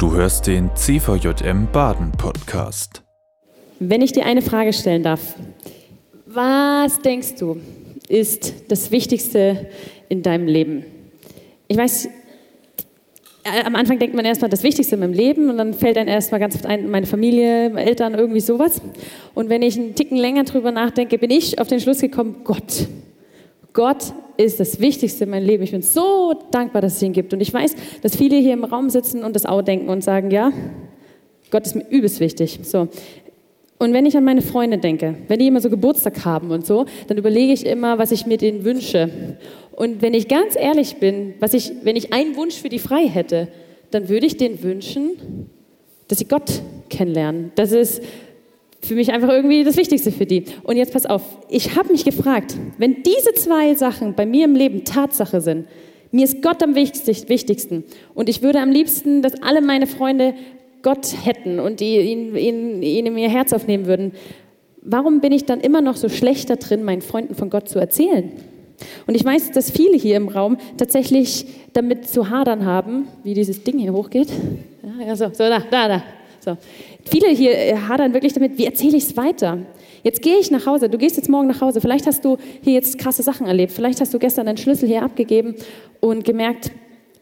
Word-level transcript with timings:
Du 0.00 0.14
hörst 0.14 0.46
den 0.46 0.70
CVJM 0.74 1.68
Baden 1.70 2.10
Podcast. 2.12 3.02
Wenn 3.80 4.00
ich 4.00 4.12
dir 4.12 4.24
eine 4.24 4.40
Frage 4.40 4.72
stellen 4.72 5.02
darf, 5.02 5.34
was 6.24 7.00
denkst 7.00 7.34
du 7.38 7.60
ist 8.08 8.54
das 8.68 8.90
Wichtigste 8.92 9.68
in 10.08 10.22
deinem 10.22 10.46
Leben? 10.46 10.86
Ich 11.68 11.76
weiß, 11.76 12.06
äh, 12.06 13.62
am 13.66 13.76
Anfang 13.76 13.98
denkt 13.98 14.16
man 14.16 14.24
erstmal 14.24 14.48
das 14.48 14.62
Wichtigste 14.62 14.94
in 14.94 15.00
meinem 15.02 15.12
Leben 15.12 15.50
und 15.50 15.58
dann 15.58 15.74
fällt 15.74 15.98
einem 15.98 16.08
erstmal 16.08 16.40
ganz 16.40 16.54
oft 16.54 16.64
ein, 16.64 16.90
meine 16.90 17.04
Familie, 17.04 17.68
meine 17.68 17.86
Eltern, 17.86 18.14
irgendwie 18.14 18.40
sowas. 18.40 18.80
Und 19.34 19.50
wenn 19.50 19.60
ich 19.60 19.78
einen 19.78 19.94
Ticken 19.94 20.16
länger 20.16 20.44
drüber 20.44 20.72
nachdenke, 20.72 21.18
bin 21.18 21.30
ich 21.30 21.58
auf 21.58 21.68
den 21.68 21.78
Schluss 21.78 22.00
gekommen, 22.00 22.36
Gott. 22.44 22.88
Gott 23.74 24.14
ist 24.44 24.60
das 24.60 24.80
Wichtigste 24.80 25.24
in 25.24 25.30
meinem 25.30 25.46
Leben. 25.46 25.62
Ich 25.62 25.72
bin 25.72 25.82
so 25.82 26.34
dankbar, 26.50 26.82
dass 26.82 26.96
es 26.96 27.02
ihn 27.02 27.12
gibt. 27.12 27.32
Und 27.32 27.40
ich 27.40 27.52
weiß, 27.52 27.74
dass 28.02 28.16
viele 28.16 28.36
hier 28.36 28.52
im 28.52 28.64
Raum 28.64 28.90
sitzen 28.90 29.24
und 29.24 29.36
das 29.36 29.46
auch 29.46 29.62
denken 29.62 29.88
und 29.88 30.02
sagen, 30.02 30.30
ja, 30.30 30.52
Gott 31.50 31.66
ist 31.66 31.74
mir 31.74 31.86
übelst 31.88 32.20
wichtig. 32.20 32.60
So. 32.62 32.88
Und 33.78 33.92
wenn 33.92 34.06
ich 34.06 34.16
an 34.16 34.24
meine 34.24 34.42
Freunde 34.42 34.78
denke, 34.78 35.14
wenn 35.28 35.38
die 35.38 35.46
immer 35.46 35.60
so 35.60 35.70
Geburtstag 35.70 36.24
haben 36.24 36.50
und 36.50 36.66
so, 36.66 36.84
dann 37.08 37.16
überlege 37.16 37.52
ich 37.52 37.66
immer, 37.66 37.98
was 37.98 38.12
ich 38.12 38.26
mir 38.26 38.36
denen 38.36 38.64
wünsche. 38.64 39.08
Und 39.72 40.02
wenn 40.02 40.14
ich 40.14 40.28
ganz 40.28 40.54
ehrlich 40.54 40.96
bin, 40.96 41.34
was 41.40 41.54
ich, 41.54 41.72
wenn 41.82 41.96
ich 41.96 42.12
einen 42.12 42.36
Wunsch 42.36 42.56
für 42.56 42.68
die 42.68 42.78
frei 42.78 43.08
hätte, 43.08 43.48
dann 43.90 44.08
würde 44.08 44.26
ich 44.26 44.36
denen 44.36 44.62
wünschen, 44.62 45.48
dass 46.08 46.18
sie 46.18 46.26
Gott 46.26 46.60
kennenlernen. 46.90 47.52
Das 47.54 47.72
ist 47.72 48.02
für 48.80 48.94
mich 48.94 49.12
einfach 49.12 49.28
irgendwie 49.28 49.64
das 49.64 49.76
Wichtigste 49.76 50.10
für 50.10 50.26
die. 50.26 50.44
Und 50.62 50.76
jetzt 50.76 50.92
pass 50.92 51.06
auf, 51.06 51.22
ich 51.48 51.76
habe 51.76 51.92
mich 51.92 52.04
gefragt, 52.04 52.56
wenn 52.78 53.02
diese 53.02 53.34
zwei 53.34 53.74
Sachen 53.74 54.14
bei 54.14 54.26
mir 54.26 54.44
im 54.44 54.54
Leben 54.54 54.84
Tatsache 54.84 55.40
sind, 55.40 55.66
mir 56.12 56.24
ist 56.24 56.42
Gott 56.42 56.62
am 56.62 56.74
wichtigsten 56.74 57.84
und 58.14 58.28
ich 58.28 58.42
würde 58.42 58.60
am 58.60 58.70
liebsten, 58.70 59.22
dass 59.22 59.40
alle 59.42 59.60
meine 59.60 59.86
Freunde 59.86 60.34
Gott 60.82 61.14
hätten 61.24 61.60
und 61.60 61.80
die 61.80 61.98
ihn, 61.98 62.34
ihn, 62.34 62.82
ihn 62.82 63.06
in 63.06 63.18
ihr 63.18 63.28
Herz 63.28 63.52
aufnehmen 63.52 63.86
würden, 63.86 64.12
warum 64.82 65.20
bin 65.20 65.32
ich 65.32 65.44
dann 65.44 65.60
immer 65.60 65.82
noch 65.82 65.96
so 65.96 66.08
schlecht 66.08 66.50
da 66.50 66.56
drin, 66.56 66.82
meinen 66.82 67.02
Freunden 67.02 67.34
von 67.34 67.50
Gott 67.50 67.68
zu 67.68 67.78
erzählen? 67.78 68.32
Und 69.06 69.14
ich 69.14 69.24
weiß, 69.24 69.50
dass 69.52 69.70
viele 69.70 69.96
hier 69.96 70.16
im 70.16 70.28
Raum 70.28 70.56
tatsächlich 70.78 71.46
damit 71.74 72.08
zu 72.08 72.30
hadern 72.30 72.64
haben, 72.64 73.08
wie 73.22 73.34
dieses 73.34 73.62
Ding 73.62 73.78
hier 73.78 73.92
hochgeht. 73.92 74.28
Ja, 75.06 75.14
so, 75.14 75.26
so, 75.26 75.48
da, 75.48 75.60
da, 75.70 75.88
da. 75.88 76.02
So. 76.40 76.56
Viele 77.04 77.28
hier 77.28 77.52
äh, 77.52 77.76
hadern 77.76 78.14
wirklich 78.14 78.32
damit, 78.32 78.58
wie 78.58 78.66
erzähle 78.66 78.96
ich 78.96 79.04
es 79.04 79.16
weiter? 79.16 79.58
Jetzt 80.02 80.22
gehe 80.22 80.38
ich 80.38 80.50
nach 80.50 80.66
Hause, 80.66 80.88
du 80.88 80.98
gehst 80.98 81.16
jetzt 81.16 81.28
morgen 81.28 81.48
nach 81.48 81.60
Hause, 81.60 81.80
vielleicht 81.80 82.06
hast 82.06 82.24
du 82.24 82.38
hier 82.62 82.72
jetzt 82.72 82.98
krasse 82.98 83.22
Sachen 83.22 83.46
erlebt, 83.46 83.72
vielleicht 83.72 84.00
hast 84.00 84.14
du 84.14 84.18
gestern 84.18 84.46
deinen 84.46 84.56
Schlüssel 84.56 84.88
hier 84.88 85.02
abgegeben 85.02 85.54
und 86.00 86.24
gemerkt, 86.24 86.70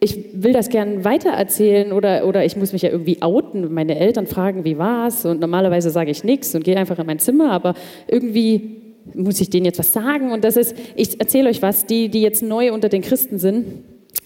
ich 0.01 0.27
will 0.33 0.53
das 0.53 0.69
gern 0.69 1.05
weitererzählen 1.05 1.93
oder, 1.93 2.27
oder 2.27 2.45
ich 2.45 2.57
muss 2.57 2.73
mich 2.73 2.83
ja 2.83 2.91
irgendwie 2.91 3.21
outen, 3.21 3.73
meine 3.75 3.99
Eltern 3.99 4.29
fragen, 4.29 4.65
wie 4.65 4.79
war's? 4.79 5.25
Und 5.25 5.41
normalerweise 5.41 5.91
sage 5.91 6.13
ich 6.13 6.23
nichts 6.23 6.55
und 6.55 6.63
gehe 6.63 6.77
einfach 6.77 6.99
in 7.01 7.07
mein 7.07 7.19
Zimmer, 7.19 7.51
aber 7.51 7.75
irgendwie 8.07 8.77
muss 9.15 9.41
ich 9.41 9.51
denen 9.51 9.67
jetzt 9.67 9.79
was 9.79 9.93
sagen? 9.93 10.31
Und 10.31 10.45
das 10.45 10.57
ist, 10.57 10.77
ich 10.95 11.19
erzähle 11.21 11.51
euch 11.51 11.63
was, 11.63 11.87
die, 11.87 12.09
die 12.09 12.23
jetzt 12.23 12.43
neu 12.43 12.73
unter 12.73 12.89
den 12.89 13.03
Christen 13.03 13.39
sind, 13.39 13.67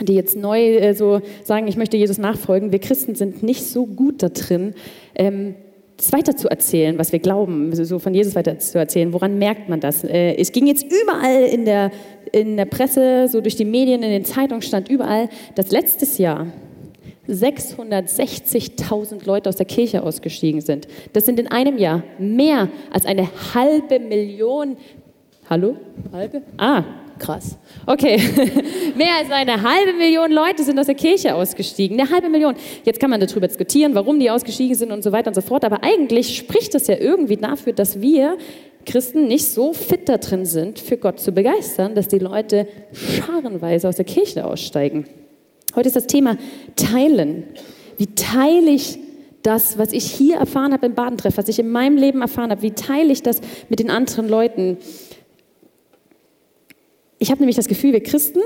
die 0.01 0.15
jetzt 0.15 0.37
neu 0.37 0.77
äh, 0.77 0.95
so 0.95 1.21
sagen, 1.45 1.69
ich 1.69 1.77
möchte 1.77 1.97
Jesus 1.97 2.19
nachfolgen. 2.19 2.73
Wir 2.73 2.79
Christen 2.79 3.15
sind 3.15 3.43
nicht 3.43 3.65
so 3.65 3.87
gut 3.87 4.23
da 4.23 4.29
drin, 4.29 4.75
ähm, 5.15 5.55
das 5.97 6.13
weiter 6.13 6.37
zu 6.37 6.49
erzählen, 6.49 6.99
was 6.99 7.13
wir 7.13 7.21
glauben, 7.21 7.73
so 7.75 7.99
von 7.99 8.13
Jesus 8.13 8.35
weiter 8.35 8.59
zu 8.59 8.79
erzählen. 8.79 9.13
Woran 9.13 9.39
merkt 9.39 9.69
man 9.69 9.81
das? 9.81 10.03
Äh, 10.03 10.35
es 10.35 10.51
ging 10.53 10.67
jetzt 10.67 10.85
überall 10.85 11.45
in 11.45 11.65
der, 11.65 11.91
in 12.33 12.57
der 12.57 12.65
Presse, 12.65 13.29
so 13.29 13.41
durch 13.41 13.57
die 13.57 13.65
Medien, 13.65 14.03
in 14.03 14.11
den 14.11 14.25
Zeitungen 14.25 14.63
stand 14.63 14.89
überall, 14.89 15.29
dass 15.55 15.71
letztes 15.71 16.19
Jahr 16.19 16.49
660.000 17.29 19.25
Leute 19.25 19.49
aus 19.49 19.57
der 19.57 19.67
Kirche 19.67 20.03
ausgestiegen 20.03 20.61
sind. 20.61 20.89
Das 21.13 21.25
sind 21.25 21.39
in 21.39 21.47
einem 21.47 21.79
Jahr 21.79 22.03
mehr 22.19 22.69
als 22.91 23.07
eine 23.07 23.29
halbe 23.55 24.01
Million. 24.01 24.77
Hallo? 25.49 25.77
Halbe? 26.13 26.43
Ah, 26.57 26.83
krass. 27.23 27.57
Okay. 27.87 28.17
mehr 28.97 29.17
als 29.19 29.31
eine 29.31 29.63
halbe 29.63 29.95
Million 29.95 30.31
Leute 30.31 30.63
sind 30.63 30.79
aus 30.79 30.87
der 30.87 30.95
Kirche 30.95 31.35
ausgestiegen. 31.35 31.99
Eine 31.99 32.11
halbe 32.11 32.29
Million. 32.29 32.55
Jetzt 32.85 33.01
kann 33.01 33.11
man 33.11 33.21
darüber 33.21 33.47
diskutieren, 33.47 33.95
warum 33.95 34.19
die 34.21 34.31
ausgestiegen 34.31 34.75
sind 34.75 34.93
und 34.93 35.03
so 35.03 35.13
weiter 35.13 35.29
und 35.29 35.35
so 35.35 35.41
fort. 35.41 35.65
Aber 35.65 35.83
eigentlich 35.83 36.37
spricht 36.37 36.75
das 36.75 36.87
ja 36.89 36.97
irgendwie 36.99 37.37
dafür, 37.37 37.73
dass 37.73 38.01
wir 38.01 38.37
Christen 38.85 39.29
nicht 39.29 39.47
so 39.47 39.73
fit 39.73 40.09
da 40.09 40.19
drin 40.19 40.45
sind, 40.45 40.79
für 40.79 40.97
Gott 40.97 41.21
zu 41.21 41.33
begeistern, 41.33 41.95
dass 41.95 42.09
die 42.09 42.19
Leute 42.19 42.67
scharenweise 42.93 43.89
aus 43.89 43.97
der 43.97 44.05
Kirche 44.05 44.45
aussteigen. 44.45 45.07
Heute 45.75 45.87
ist 45.87 45.97
das 45.97 46.07
Thema 46.07 46.37
Teilen. 46.77 47.45
Wie 47.97 48.09
teile 48.15 48.71
ich 48.71 48.99
das, 49.43 49.79
was 49.79 49.93
ich 49.93 50.05
hier 50.05 50.37
erfahren 50.37 50.73
habe 50.73 50.87
im 50.87 50.95
Badentreff, 50.95 51.37
was 51.37 51.49
ich 51.49 51.59
in 51.59 51.71
meinem 51.71 51.97
Leben 51.97 52.21
erfahren 52.21 52.51
habe, 52.51 52.63
wie 52.63 52.73
teile 52.73 53.13
ich 53.13 53.23
das 53.23 53.41
mit 53.69 53.79
den 53.79 53.91
anderen 53.91 54.29
Leuten? 54.29 54.79
Ich 57.23 57.31
habe 57.31 57.41
nämlich 57.41 57.55
das 57.55 57.69
Gefühl, 57.69 57.93
wir 57.93 58.03
Christen 58.03 58.41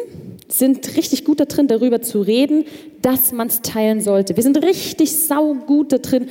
sind 0.49 0.99
richtig 0.99 1.25
gut 1.25 1.41
da 1.41 1.47
drin, 1.47 1.67
darüber 1.67 2.03
zu 2.03 2.21
reden, 2.21 2.67
dass 3.01 3.33
man 3.33 3.47
es 3.47 3.63
teilen 3.63 4.03
sollte. 4.03 4.37
Wir 4.37 4.43
sind 4.43 4.63
richtig 4.63 5.17
saugut 5.17 5.93
da 5.93 5.97
drin, 5.97 6.27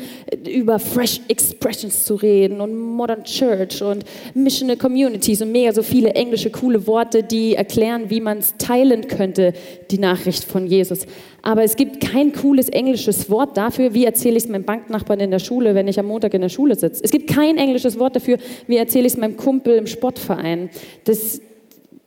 über 0.48 0.78
Fresh 0.78 1.22
Expressions 1.28 2.04
zu 2.06 2.14
reden 2.14 2.62
und 2.62 2.78
Modern 2.78 3.24
Church 3.24 3.82
und 3.82 4.06
Missional 4.36 4.78
Communities 4.78 5.42
und 5.42 5.52
mega 5.52 5.74
so 5.74 5.82
viele 5.82 6.12
englische 6.12 6.52
coole 6.52 6.86
Worte, 6.86 7.24
die 7.24 7.56
erklären, 7.56 8.12
wie 8.12 8.22
man 8.22 8.38
es 8.38 8.54
teilen 8.60 9.08
könnte, 9.08 9.54
die 9.90 9.98
Nachricht 9.98 10.44
von 10.44 10.68
Jesus. 10.68 11.08
Aber 11.42 11.64
es 11.64 11.76
gibt 11.76 12.00
kein 12.00 12.32
cooles 12.32 12.70
englisches 12.70 13.28
Wort 13.32 13.58
dafür, 13.58 13.96
wie 13.96 14.06
erzähle 14.06 14.38
ich 14.38 14.44
es 14.44 14.50
meinem 14.50 14.66
Banknachbarn 14.66 15.20
in 15.20 15.32
der 15.32 15.40
Schule, 15.40 15.74
wenn 15.74 15.88
ich 15.88 16.00
am 16.00 16.06
Montag 16.06 16.36
in 16.36 16.42
der 16.42 16.50
Schule 16.50 16.76
sitze. 16.76 17.04
Es 17.04 17.10
gibt 17.10 17.26
kein 17.28 17.58
englisches 17.58 17.98
Wort 17.98 18.16
dafür, 18.16 18.38
wie 18.68 18.78
erzähle 18.78 19.08
ich 19.08 19.14
es 19.14 19.18
meinem 19.18 19.36
Kumpel 19.36 19.78
im 19.78 19.88
Sportverein. 19.88 20.70
Das, 21.06 21.42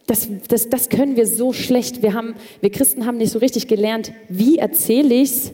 das, 0.09 0.27
das, 0.49 0.71
das 0.71 0.89
können 0.89 1.17
wir 1.17 1.27
so 1.27 1.53
schlecht. 1.53 2.03
Wir, 2.03 2.15
haben, 2.15 2.35
wir 2.63 2.71
Christen 2.71 3.07
haben 3.07 3.19
nicht 3.19 3.31
so 3.31 3.39
richtig 3.39 3.69
gelernt, 3.69 4.13
wie 4.29 4.57
erzähle 4.57 5.15
ich 5.15 5.31
es 5.31 5.53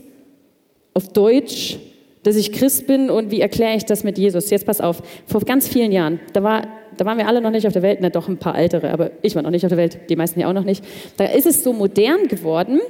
auf 0.94 1.08
Deutsch, 1.08 1.78
dass 2.22 2.36
ich 2.36 2.52
Christ 2.52 2.86
bin 2.86 3.10
und 3.10 3.32
wie 3.32 3.40
erkläre 3.40 3.76
ich 3.76 3.84
das 3.84 4.04
mit 4.04 4.16
Jesus. 4.16 4.50
Jetzt 4.50 4.64
pass 4.64 4.80
auf, 4.80 5.02
vor 5.26 5.40
ganz 5.40 5.66
vielen 5.66 5.90
Jahren, 5.90 6.20
da, 6.32 6.44
war, 6.44 6.68
da 6.96 7.04
waren 7.04 7.18
wir 7.18 7.26
alle 7.26 7.40
noch 7.40 7.50
nicht 7.50 7.66
auf 7.66 7.72
der 7.72 7.82
Welt, 7.82 7.98
na 8.00 8.10
doch 8.10 8.28
ein 8.28 8.38
paar 8.38 8.56
ältere, 8.56 8.92
aber 8.92 9.10
ich 9.22 9.34
war 9.34 9.42
noch 9.42 9.50
nicht 9.50 9.64
auf 9.64 9.70
der 9.70 9.76
Welt, 9.76 9.98
die 10.08 10.14
meisten 10.14 10.38
ja 10.38 10.48
auch 10.48 10.54
noch 10.54 10.64
nicht. 10.64 10.84
Da 11.16 11.24
ist 11.24 11.46
es 11.46 11.64
so 11.64 11.72
modern 11.72 12.28
geworden, 12.28 12.80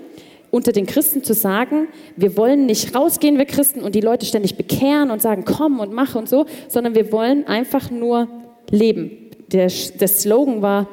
unter 0.50 0.70
den 0.70 0.84
Christen 0.84 1.24
zu 1.24 1.32
sagen, 1.32 1.88
wir 2.14 2.36
wollen 2.36 2.66
nicht 2.66 2.94
rausgehen, 2.94 3.38
wir 3.38 3.46
Christen, 3.46 3.80
und 3.80 3.94
die 3.94 4.02
Leute 4.02 4.26
ständig 4.26 4.56
bekehren 4.56 5.10
und 5.10 5.22
sagen, 5.22 5.44
komm 5.46 5.80
und 5.80 5.94
mach 5.94 6.14
und 6.14 6.28
so, 6.28 6.44
sondern 6.68 6.94
wir 6.94 7.10
wollen 7.10 7.46
einfach 7.46 7.90
nur 7.90 8.28
leben. 8.70 9.10
Der, 9.50 9.70
der 9.98 10.08
Slogan 10.08 10.60
war, 10.60 10.88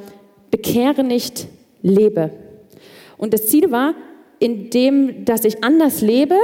bekehre 0.51 1.03
nicht, 1.03 1.47
lebe. 1.81 2.31
Und 3.17 3.33
das 3.33 3.47
Ziel 3.47 3.71
war, 3.71 3.95
indem, 4.39 5.25
dass 5.25 5.45
ich 5.45 5.63
anders 5.63 6.01
lebe, 6.01 6.35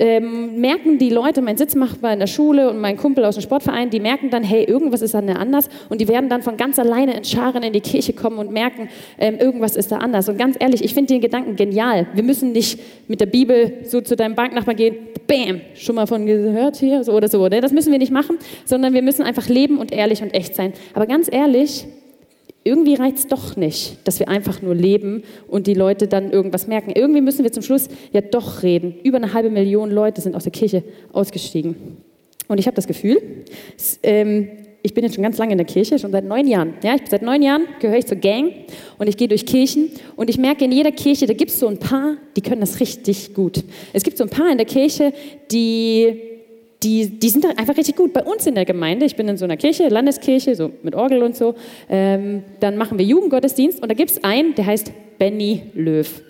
ähm, 0.00 0.60
merken 0.60 0.98
die 0.98 1.10
Leute, 1.10 1.42
mein 1.42 1.56
Sitzmachbar 1.56 2.14
in 2.14 2.18
der 2.18 2.26
Schule 2.26 2.70
und 2.70 2.80
mein 2.80 2.96
Kumpel 2.96 3.24
aus 3.24 3.36
dem 3.36 3.42
Sportverein, 3.42 3.90
die 3.90 4.00
merken 4.00 4.30
dann, 4.30 4.42
hey, 4.42 4.64
irgendwas 4.64 5.02
ist 5.02 5.14
da 5.14 5.20
anders 5.20 5.68
und 5.90 6.00
die 6.00 6.08
werden 6.08 6.30
dann 6.30 6.42
von 6.42 6.56
ganz 6.56 6.78
alleine 6.78 7.14
in 7.14 7.24
Scharen 7.24 7.62
in 7.62 7.72
die 7.72 7.80
Kirche 7.80 8.14
kommen 8.14 8.38
und 8.38 8.50
merken, 8.50 8.88
ähm, 9.18 9.36
irgendwas 9.38 9.76
ist 9.76 9.92
da 9.92 9.98
anders. 9.98 10.28
Und 10.28 10.38
ganz 10.38 10.56
ehrlich, 10.58 10.82
ich 10.82 10.94
finde 10.94 11.12
den 11.12 11.20
Gedanken 11.20 11.56
genial. 11.56 12.06
Wir 12.14 12.22
müssen 12.22 12.52
nicht 12.52 12.80
mit 13.06 13.20
der 13.20 13.26
Bibel 13.26 13.74
so 13.84 14.00
zu 14.00 14.16
deinem 14.16 14.34
Banknachbar 14.34 14.74
gehen, 14.74 14.96
bam, 15.26 15.60
schon 15.74 15.94
mal 15.94 16.06
von 16.06 16.26
gehört 16.26 16.76
hier, 16.76 17.04
so 17.04 17.12
oder 17.12 17.28
so. 17.28 17.46
Ne? 17.48 17.60
Das 17.60 17.72
müssen 17.72 17.92
wir 17.92 17.98
nicht 17.98 18.12
machen, 18.12 18.38
sondern 18.64 18.94
wir 18.94 19.02
müssen 19.02 19.22
einfach 19.22 19.48
leben 19.48 19.78
und 19.78 19.92
ehrlich 19.92 20.22
und 20.22 20.34
echt 20.34 20.54
sein. 20.54 20.72
Aber 20.94 21.06
ganz 21.06 21.28
ehrlich, 21.30 21.86
irgendwie 22.64 22.94
reicht 22.94 23.16
es 23.18 23.26
doch 23.26 23.56
nicht, 23.56 23.96
dass 24.04 24.18
wir 24.20 24.28
einfach 24.28 24.62
nur 24.62 24.74
leben 24.74 25.24
und 25.48 25.66
die 25.66 25.74
Leute 25.74 26.06
dann 26.06 26.30
irgendwas 26.30 26.66
merken. 26.66 26.92
Irgendwie 26.94 27.20
müssen 27.20 27.44
wir 27.44 27.52
zum 27.52 27.62
Schluss 27.62 27.88
ja 28.12 28.20
doch 28.20 28.62
reden. 28.62 28.94
Über 29.02 29.16
eine 29.16 29.32
halbe 29.32 29.50
Million 29.50 29.90
Leute 29.90 30.20
sind 30.20 30.36
aus 30.36 30.44
der 30.44 30.52
Kirche 30.52 30.82
ausgestiegen. 31.12 31.76
Und 32.48 32.58
ich 32.58 32.66
habe 32.66 32.76
das 32.76 32.86
Gefühl, 32.86 33.20
ähm, 34.02 34.48
ich 34.82 34.94
bin 34.94 35.04
jetzt 35.04 35.14
schon 35.14 35.22
ganz 35.22 35.38
lange 35.38 35.52
in 35.52 35.58
der 35.58 35.66
Kirche, 35.66 35.98
schon 35.98 36.10
seit 36.10 36.24
neun 36.24 36.46
Jahren. 36.46 36.74
Ja, 36.82 36.96
ich 36.96 37.02
seit 37.08 37.22
neun 37.22 37.42
Jahren 37.42 37.62
gehöre 37.80 37.98
ich 37.98 38.06
zur 38.06 38.18
Gang 38.18 38.52
und 38.98 39.08
ich 39.08 39.16
gehe 39.16 39.28
durch 39.28 39.46
Kirchen 39.46 39.90
und 40.16 40.28
ich 40.28 40.38
merke 40.38 40.64
in 40.64 40.72
jeder 40.72 40.90
Kirche, 40.90 41.26
da 41.26 41.34
gibt 41.34 41.52
es 41.52 41.60
so 41.60 41.68
ein 41.68 41.78
paar, 41.78 42.16
die 42.36 42.40
können 42.40 42.60
das 42.60 42.80
richtig 42.80 43.32
gut. 43.34 43.62
Es 43.92 44.02
gibt 44.02 44.18
so 44.18 44.24
ein 44.24 44.30
paar 44.30 44.50
in 44.50 44.58
der 44.58 44.66
Kirche, 44.66 45.12
die 45.52 46.31
die, 46.82 47.18
die 47.18 47.28
sind 47.28 47.46
einfach 47.46 47.76
richtig 47.76 47.96
gut. 47.96 48.12
Bei 48.12 48.22
uns 48.22 48.46
in 48.46 48.54
der 48.54 48.64
Gemeinde, 48.64 49.06
ich 49.06 49.16
bin 49.16 49.28
in 49.28 49.36
so 49.36 49.44
einer 49.44 49.56
Kirche, 49.56 49.88
Landeskirche, 49.88 50.54
so 50.54 50.72
mit 50.82 50.94
Orgel 50.94 51.22
und 51.22 51.36
so, 51.36 51.54
ähm, 51.88 52.42
dann 52.60 52.76
machen 52.76 52.98
wir 52.98 53.04
Jugendgottesdienst 53.04 53.82
und 53.82 53.90
da 53.90 53.94
gibt 53.94 54.10
es 54.10 54.24
einen, 54.24 54.54
der 54.54 54.66
heißt 54.66 54.92
Benny 55.18 55.62
Löw. 55.74 56.22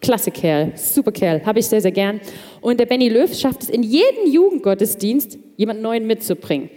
Klasse 0.00 0.30
Kerl, 0.30 0.72
super 0.76 1.12
Kerl, 1.12 1.44
habe 1.44 1.58
ich 1.58 1.66
sehr, 1.66 1.82
sehr 1.82 1.92
gern. 1.92 2.20
Und 2.62 2.80
der 2.80 2.86
Benny 2.86 3.10
Löw 3.10 3.32
schafft 3.34 3.64
es 3.64 3.68
in 3.68 3.82
jeden 3.82 4.32
Jugendgottesdienst, 4.32 5.38
jemanden 5.56 5.82
Neuen 5.82 6.06
mitzubringen 6.06 6.70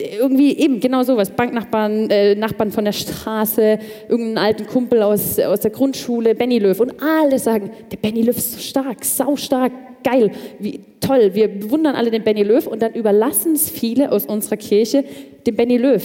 irgendwie 0.00 0.56
eben 0.56 0.80
genau 0.80 1.02
sowas. 1.02 1.30
Banknachbarn, 1.30 2.10
äh, 2.10 2.34
Nachbarn 2.34 2.70
von 2.70 2.84
der 2.84 2.92
Straße, 2.92 3.78
irgendeinen 4.08 4.38
alten 4.38 4.66
Kumpel 4.66 5.02
aus, 5.02 5.38
aus 5.38 5.60
der 5.60 5.70
Grundschule, 5.70 6.34
Benny 6.34 6.58
Löw. 6.58 6.78
Und 6.78 7.02
alle 7.02 7.38
sagen, 7.38 7.70
der 7.90 7.96
Benny 7.96 8.22
Löw 8.22 8.36
ist 8.36 8.52
so 8.52 8.60
stark, 8.60 9.04
sau 9.04 9.36
stark, 9.36 9.72
geil, 10.02 10.30
wie 10.58 10.80
toll, 11.00 11.34
wir 11.34 11.48
bewundern 11.48 11.94
alle 11.94 12.10
den 12.10 12.24
Benny 12.24 12.42
Löw 12.42 12.66
und 12.66 12.82
dann 12.82 12.94
überlassen 12.94 13.54
es 13.54 13.70
viele 13.70 14.12
aus 14.12 14.26
unserer 14.26 14.56
Kirche 14.56 15.04
dem 15.46 15.56
Benny 15.56 15.76
Löw. 15.76 16.02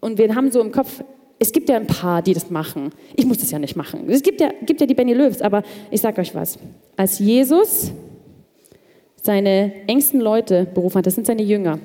Und 0.00 0.18
wir 0.18 0.34
haben 0.34 0.50
so 0.50 0.60
im 0.60 0.70
Kopf, 0.70 1.02
es 1.38 1.52
gibt 1.52 1.68
ja 1.68 1.76
ein 1.76 1.86
paar, 1.86 2.22
die 2.22 2.34
das 2.34 2.50
machen. 2.50 2.90
Ich 3.16 3.26
muss 3.26 3.38
das 3.38 3.50
ja 3.50 3.58
nicht 3.58 3.76
machen. 3.76 4.08
Es 4.08 4.22
gibt 4.22 4.40
ja, 4.40 4.50
gibt 4.64 4.80
ja 4.80 4.86
die 4.86 4.94
Benny 4.94 5.12
Löws, 5.12 5.42
aber 5.42 5.62
ich 5.90 6.00
sage 6.00 6.20
euch 6.20 6.34
was. 6.34 6.58
Als 6.96 7.18
Jesus 7.18 7.92
seine 9.22 9.72
engsten 9.86 10.20
Leute 10.20 10.66
berufen 10.74 10.98
hat, 10.98 11.06
das 11.06 11.14
sind 11.14 11.26
seine 11.26 11.42
Jünger, 11.42 11.78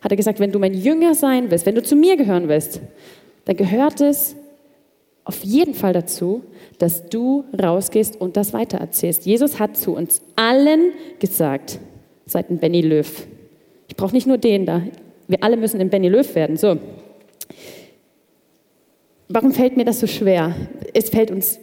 hat 0.00 0.10
er 0.10 0.16
gesagt, 0.16 0.40
wenn 0.40 0.52
du 0.52 0.58
mein 0.58 0.74
Jünger 0.74 1.14
sein 1.14 1.50
willst, 1.50 1.66
wenn 1.66 1.74
du 1.74 1.82
zu 1.82 1.96
mir 1.96 2.16
gehören 2.16 2.48
willst, 2.48 2.80
dann 3.44 3.56
gehört 3.56 4.00
es 4.00 4.36
auf 5.24 5.42
jeden 5.42 5.74
Fall 5.74 5.92
dazu, 5.92 6.42
dass 6.78 7.08
du 7.08 7.44
rausgehst 7.60 8.20
und 8.20 8.36
das 8.36 8.52
weitererzählst. 8.52 9.24
Jesus 9.24 9.58
hat 9.58 9.76
zu 9.76 9.96
uns 9.96 10.22
allen 10.36 10.92
gesagt, 11.18 11.78
seid 12.26 12.50
ein 12.50 12.58
Benny 12.58 12.82
Löw. 12.82 13.26
Ich 13.88 13.96
brauche 13.96 14.14
nicht 14.14 14.26
nur 14.26 14.38
den 14.38 14.66
da. 14.66 14.82
Wir 15.26 15.42
alle 15.42 15.56
müssen 15.56 15.80
ein 15.80 15.88
Benny 15.88 16.08
Löw 16.08 16.34
werden. 16.34 16.56
So. 16.56 16.76
Warum 19.28 19.52
fällt 19.52 19.76
mir 19.76 19.84
das 19.84 20.00
so 20.00 20.06
schwer? 20.06 20.54
Es 20.92 21.08
fällt 21.08 21.30
uns, 21.30 21.58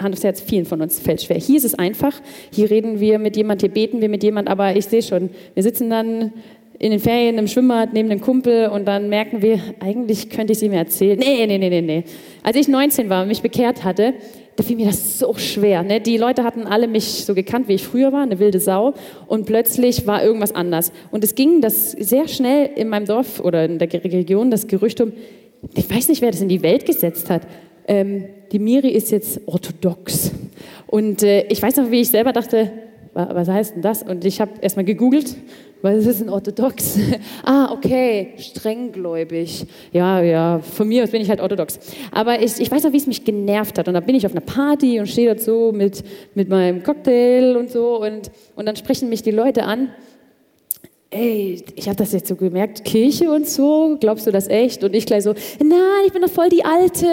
Hand 0.00 0.14
aufs 0.14 0.24
Herz, 0.24 0.40
vielen 0.40 0.64
von 0.64 0.80
uns 0.80 0.98
fällt 0.98 1.22
schwer. 1.22 1.36
Hier 1.38 1.58
ist 1.58 1.64
es 1.64 1.74
einfach. 1.74 2.18
Hier 2.50 2.70
reden 2.70 2.98
wir 2.98 3.18
mit 3.18 3.36
jemand, 3.36 3.60
hier 3.60 3.70
beten 3.70 4.00
wir 4.00 4.08
mit 4.08 4.22
jemand, 4.22 4.48
aber 4.48 4.74
ich 4.74 4.86
sehe 4.86 5.02
schon, 5.02 5.30
wir 5.54 5.62
sitzen 5.62 5.90
dann 5.90 6.32
in 6.78 6.90
den 6.90 7.00
Ferien 7.00 7.38
im 7.38 7.46
Schwimmbad 7.46 7.92
neben 7.92 8.08
dem 8.08 8.20
Kumpel 8.20 8.68
und 8.68 8.86
dann 8.86 9.08
merken 9.08 9.42
wir, 9.42 9.60
eigentlich 9.80 10.30
könnte 10.30 10.52
ich 10.52 10.58
es 10.58 10.62
ihm 10.62 10.72
erzählen. 10.72 11.18
Nee, 11.18 11.46
nee, 11.46 11.58
nee, 11.58 11.68
nee, 11.68 11.80
nee. 11.80 12.04
Als 12.42 12.56
ich 12.56 12.68
19 12.68 13.08
war 13.08 13.22
und 13.22 13.28
mich 13.28 13.42
bekehrt 13.42 13.84
hatte, 13.84 14.14
da 14.56 14.62
fiel 14.62 14.76
mir 14.76 14.86
das 14.86 15.18
so 15.18 15.32
schwer. 15.34 15.82
Ne? 15.82 16.00
Die 16.00 16.16
Leute 16.16 16.44
hatten 16.44 16.66
alle 16.66 16.88
mich 16.88 17.24
so 17.24 17.34
gekannt, 17.34 17.68
wie 17.68 17.74
ich 17.74 17.84
früher 17.84 18.12
war, 18.12 18.22
eine 18.22 18.38
wilde 18.38 18.60
Sau. 18.60 18.94
Und 19.26 19.46
plötzlich 19.46 20.06
war 20.06 20.22
irgendwas 20.22 20.54
anders. 20.54 20.92
Und 21.10 21.24
es 21.24 21.34
ging 21.34 21.60
das 21.60 21.92
sehr 21.92 22.28
schnell 22.28 22.70
in 22.76 22.88
meinem 22.88 23.06
Dorf 23.06 23.40
oder 23.40 23.64
in 23.64 23.78
der 23.78 23.92
Region 23.92 24.50
das 24.50 24.66
Gerücht 24.66 25.00
um, 25.00 25.12
ich 25.74 25.88
weiß 25.88 26.08
nicht, 26.08 26.20
wer 26.20 26.32
das 26.32 26.40
in 26.40 26.48
die 26.48 26.62
Welt 26.62 26.84
gesetzt 26.84 27.30
hat. 27.30 27.42
Ähm, 27.86 28.24
die 28.50 28.58
Miri 28.58 28.88
ist 28.88 29.10
jetzt 29.10 29.40
orthodox. 29.46 30.32
Und 30.86 31.22
äh, 31.22 31.46
ich 31.48 31.62
weiß 31.62 31.76
noch, 31.76 31.90
wie 31.90 32.00
ich 32.00 32.10
selber 32.10 32.32
dachte, 32.32 32.70
was 33.14 33.48
heißt 33.48 33.74
denn 33.74 33.82
das? 33.82 34.02
Und 34.02 34.24
ich 34.24 34.40
habe 34.40 34.52
erstmal 34.60 34.84
gegoogelt 34.84 35.36
was 35.82 36.06
ist 36.06 36.22
ein 36.22 36.28
orthodox? 36.28 36.96
ah, 37.44 37.72
okay, 37.72 38.34
strenggläubig. 38.38 39.66
Ja, 39.90 40.22
ja, 40.22 40.60
von 40.60 40.86
mir 40.86 41.02
aus 41.02 41.10
bin 41.10 41.20
ich 41.20 41.28
halt 41.28 41.40
orthodox. 41.40 41.78
Aber 42.12 42.40
ich, 42.40 42.60
ich 42.60 42.70
weiß 42.70 42.84
noch, 42.84 42.92
wie 42.92 42.98
es 42.98 43.08
mich 43.08 43.24
genervt 43.24 43.78
hat. 43.78 43.88
Und 43.88 43.94
da 43.94 44.00
bin 44.00 44.14
ich 44.14 44.24
auf 44.24 44.32
einer 44.32 44.40
Party 44.40 45.00
und 45.00 45.08
stehe 45.08 45.26
dort 45.26 45.40
so 45.40 45.72
mit, 45.72 46.04
mit 46.34 46.48
meinem 46.48 46.84
Cocktail 46.84 47.56
und 47.56 47.68
so. 47.68 48.00
Und, 48.00 48.30
und 48.54 48.66
dann 48.66 48.76
sprechen 48.76 49.08
mich 49.08 49.22
die 49.22 49.32
Leute 49.32 49.64
an 49.64 49.88
ey, 51.12 51.62
ich 51.76 51.88
habe 51.88 51.96
das 51.96 52.12
jetzt 52.12 52.26
so 52.26 52.36
gemerkt, 52.36 52.84
Kirche 52.84 53.30
und 53.30 53.46
so, 53.46 53.98
glaubst 54.00 54.26
du 54.26 54.30
das 54.30 54.48
echt? 54.48 54.82
Und 54.82 54.94
ich 54.94 55.04
gleich 55.04 55.24
so, 55.24 55.34
nein, 55.62 55.78
ich 56.06 56.12
bin 56.12 56.22
doch 56.22 56.30
voll 56.30 56.48
die 56.48 56.64
Alte. 56.64 57.06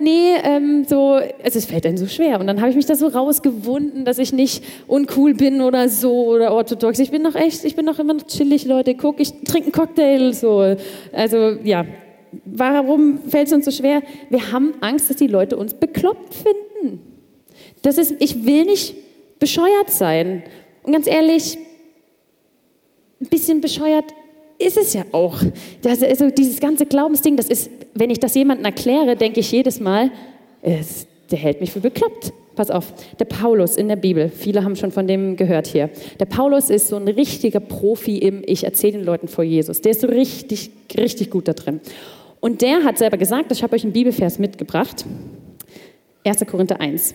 Nee, 0.00 0.34
ähm, 0.42 0.84
so, 0.88 1.20
also 1.44 1.58
es 1.58 1.66
fällt 1.66 1.84
einem 1.84 1.98
so 1.98 2.06
schwer. 2.06 2.40
Und 2.40 2.46
dann 2.46 2.60
habe 2.60 2.70
ich 2.70 2.76
mich 2.76 2.86
da 2.86 2.94
so 2.94 3.08
rausgewunden, 3.08 4.06
dass 4.06 4.18
ich 4.18 4.32
nicht 4.32 4.64
uncool 4.86 5.34
bin 5.34 5.60
oder 5.60 5.90
so 5.90 6.28
oder 6.28 6.52
orthodox. 6.52 6.98
Ich 6.98 7.10
bin 7.10 7.22
doch 7.22 7.34
echt, 7.34 7.64
ich 7.64 7.76
bin 7.76 7.84
doch 7.84 7.98
immer 7.98 8.14
noch 8.14 8.26
chillig, 8.26 8.64
Leute. 8.64 8.94
Guck, 8.94 9.20
ich 9.20 9.32
trinke 9.44 9.64
einen 9.64 9.72
Cocktail, 9.72 10.32
so. 10.32 10.74
Also, 11.12 11.56
ja. 11.62 11.84
Warum 12.46 13.18
fällt 13.28 13.48
es 13.48 13.52
uns 13.52 13.66
so 13.66 13.70
schwer? 13.70 14.02
Wir 14.30 14.50
haben 14.52 14.72
Angst, 14.80 15.10
dass 15.10 15.18
die 15.18 15.26
Leute 15.26 15.58
uns 15.58 15.74
bekloppt 15.74 16.34
finden. 16.34 17.00
Das 17.82 17.98
ist, 17.98 18.14
ich 18.20 18.46
will 18.46 18.64
nicht 18.64 18.94
bescheuert 19.38 19.90
sein. 19.90 20.42
Und 20.84 20.92
ganz 20.92 21.06
ehrlich, 21.06 21.58
ein 23.22 23.28
bisschen 23.28 23.60
bescheuert 23.60 24.04
ist 24.58 24.76
es 24.76 24.94
ja 24.94 25.04
auch. 25.12 25.40
Das, 25.82 26.02
also 26.02 26.30
dieses 26.30 26.60
ganze 26.60 26.86
Glaubensding, 26.86 27.36
das 27.36 27.48
ist, 27.48 27.70
wenn 27.94 28.10
ich 28.10 28.20
das 28.20 28.34
jemandem 28.34 28.64
erkläre, 28.66 29.16
denke 29.16 29.40
ich 29.40 29.50
jedes 29.50 29.80
Mal, 29.80 30.10
es, 30.62 31.06
der 31.30 31.38
hält 31.38 31.60
mich 31.60 31.72
für 31.72 31.80
bekloppt. 31.80 32.32
Pass 32.54 32.70
auf, 32.70 32.92
der 33.18 33.24
Paulus 33.24 33.76
in 33.76 33.88
der 33.88 33.96
Bibel, 33.96 34.28
viele 34.28 34.62
haben 34.62 34.76
schon 34.76 34.92
von 34.92 35.06
dem 35.06 35.36
gehört 35.36 35.66
hier. 35.66 35.88
Der 36.20 36.26
Paulus 36.26 36.68
ist 36.68 36.88
so 36.88 36.96
ein 36.96 37.08
richtiger 37.08 37.60
Profi 37.60 38.18
im 38.18 38.42
Ich 38.46 38.64
erzähle 38.64 38.98
den 38.98 39.04
Leuten 39.04 39.26
vor 39.26 39.42
Jesus. 39.42 39.80
Der 39.80 39.92
ist 39.92 40.02
so 40.02 40.06
richtig, 40.06 40.70
richtig 40.96 41.30
gut 41.30 41.48
da 41.48 41.54
drin. 41.54 41.80
Und 42.40 42.60
der 42.60 42.84
hat 42.84 42.98
selber 42.98 43.16
gesagt, 43.16 43.50
ich 43.52 43.62
habe 43.62 43.74
euch 43.74 43.84
einen 43.84 43.94
Bibelvers 43.94 44.38
mitgebracht, 44.38 45.06
1. 46.24 46.44
Korinther 46.46 46.80
1. 46.80 47.14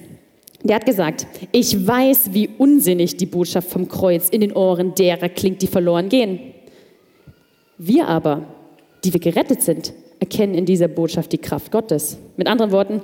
Der 0.64 0.78
hat 0.78 0.86
gesagt, 0.86 1.28
ich 1.52 1.88
weiß, 1.88 2.34
wie 2.34 2.50
unsinnig 2.58 3.18
die 3.18 3.26
Botschaft 3.26 3.70
vom 3.70 3.88
Kreuz 3.88 4.30
in 4.30 4.42
den 4.42 4.54
Ohren 4.54 4.96
derer 4.96 5.30
klingt, 5.30 5.62
die 5.62 5.68
verloren 5.68 6.10
gehen. 6.10 6.40
Wir 7.78 8.08
aber, 8.08 8.44
die 9.04 9.14
wir 9.14 9.20
gerettet 9.20 9.62
sind, 9.62 9.94
erkennen 10.20 10.56
in 10.56 10.66
dieser 10.66 10.88
Botschaft 10.88 11.32
die 11.32 11.38
Kraft 11.38 11.72
Gottes. 11.72 12.18
Mit 12.38 12.48
anderen 12.48 12.72
Worten, 12.72 13.02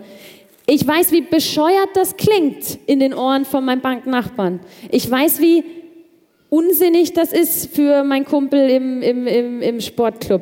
ich 0.65 0.87
weiß, 0.87 1.11
wie 1.11 1.21
bescheuert 1.21 1.89
das 1.93 2.17
klingt 2.17 2.79
in 2.85 2.99
den 2.99 3.13
Ohren 3.13 3.45
von 3.45 3.65
meinem 3.65 3.81
Banknachbarn. 3.81 4.61
Ich 4.89 5.09
weiß, 5.09 5.41
wie 5.41 5.63
unsinnig 6.49 7.13
das 7.13 7.33
ist 7.33 7.75
für 7.75 8.03
meinen 8.03 8.25
Kumpel 8.25 8.69
im, 8.69 9.01
im, 9.01 9.27
im, 9.27 9.61
im 9.61 9.81
Sportclub. 9.81 10.41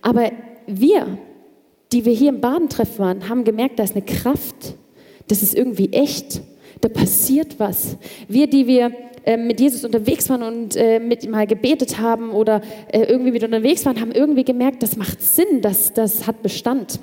Aber 0.00 0.30
wir, 0.66 1.18
die 1.92 2.04
wir 2.04 2.12
hier 2.12 2.30
im 2.30 2.40
Badentreff 2.40 2.98
waren, 2.98 3.28
haben 3.28 3.44
gemerkt, 3.44 3.78
da 3.78 3.82
ist 3.82 3.94
eine 3.94 4.04
Kraft 4.04 4.74
das 5.30 5.42
ist 5.42 5.54
irgendwie 5.54 5.92
echt. 5.92 6.40
Da 6.80 6.88
passiert 6.88 7.58
was. 7.58 7.96
Wir, 8.28 8.48
die 8.48 8.66
wir 8.66 8.92
äh, 9.24 9.36
mit 9.36 9.60
Jesus 9.60 9.84
unterwegs 9.84 10.28
waren 10.30 10.42
und 10.42 10.76
äh, 10.76 10.98
mit 10.98 11.24
ihm 11.24 11.32
mal 11.32 11.46
gebetet 11.46 11.98
haben 11.98 12.30
oder 12.30 12.62
äh, 12.90 13.02
irgendwie 13.02 13.32
mit 13.32 13.44
unterwegs 13.44 13.84
waren, 13.84 14.00
haben 14.00 14.12
irgendwie 14.12 14.44
gemerkt, 14.44 14.82
das 14.82 14.96
macht 14.96 15.22
Sinn, 15.22 15.60
das, 15.60 15.92
das 15.92 16.26
hat 16.26 16.42
Bestand. 16.42 16.98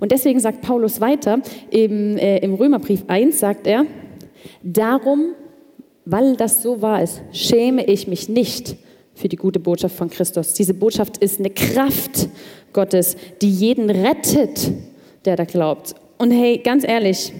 Und 0.00 0.12
deswegen 0.12 0.40
sagt 0.40 0.60
Paulus 0.62 1.00
weiter, 1.00 1.40
im, 1.70 2.18
äh, 2.18 2.38
im 2.38 2.54
Römerbrief 2.54 3.04
1 3.06 3.38
sagt 3.38 3.66
er, 3.66 3.86
darum, 4.62 5.34
weil 6.04 6.36
das 6.36 6.62
so 6.62 6.82
wahr 6.82 7.02
ist, 7.02 7.22
schäme 7.32 7.86
ich 7.86 8.08
mich 8.08 8.28
nicht 8.28 8.76
für 9.14 9.28
die 9.28 9.36
gute 9.36 9.60
Botschaft 9.60 9.96
von 9.96 10.10
Christus. 10.10 10.54
Diese 10.54 10.74
Botschaft 10.74 11.18
ist 11.18 11.38
eine 11.38 11.50
Kraft 11.50 12.28
Gottes, 12.72 13.16
die 13.40 13.50
jeden 13.50 13.88
rettet, 13.88 14.72
der 15.24 15.36
da 15.36 15.44
glaubt. 15.44 15.94
Und 16.18 16.30
hey, 16.30 16.58
ganz 16.58 16.86
ehrlich, 16.86 17.32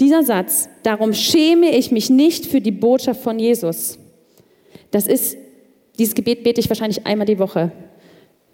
dieser 0.00 0.22
Satz, 0.22 0.68
darum 0.82 1.12
schäme 1.12 1.76
ich 1.76 1.90
mich 1.90 2.10
nicht 2.10 2.46
für 2.46 2.60
die 2.60 2.70
Botschaft 2.70 3.20
von 3.20 3.38
Jesus. 3.38 3.98
Das 4.90 5.06
ist, 5.06 5.36
dieses 5.98 6.14
Gebet 6.14 6.44
bete 6.44 6.60
ich 6.60 6.68
wahrscheinlich 6.68 7.06
einmal 7.06 7.26
die 7.26 7.38
Woche. 7.38 7.72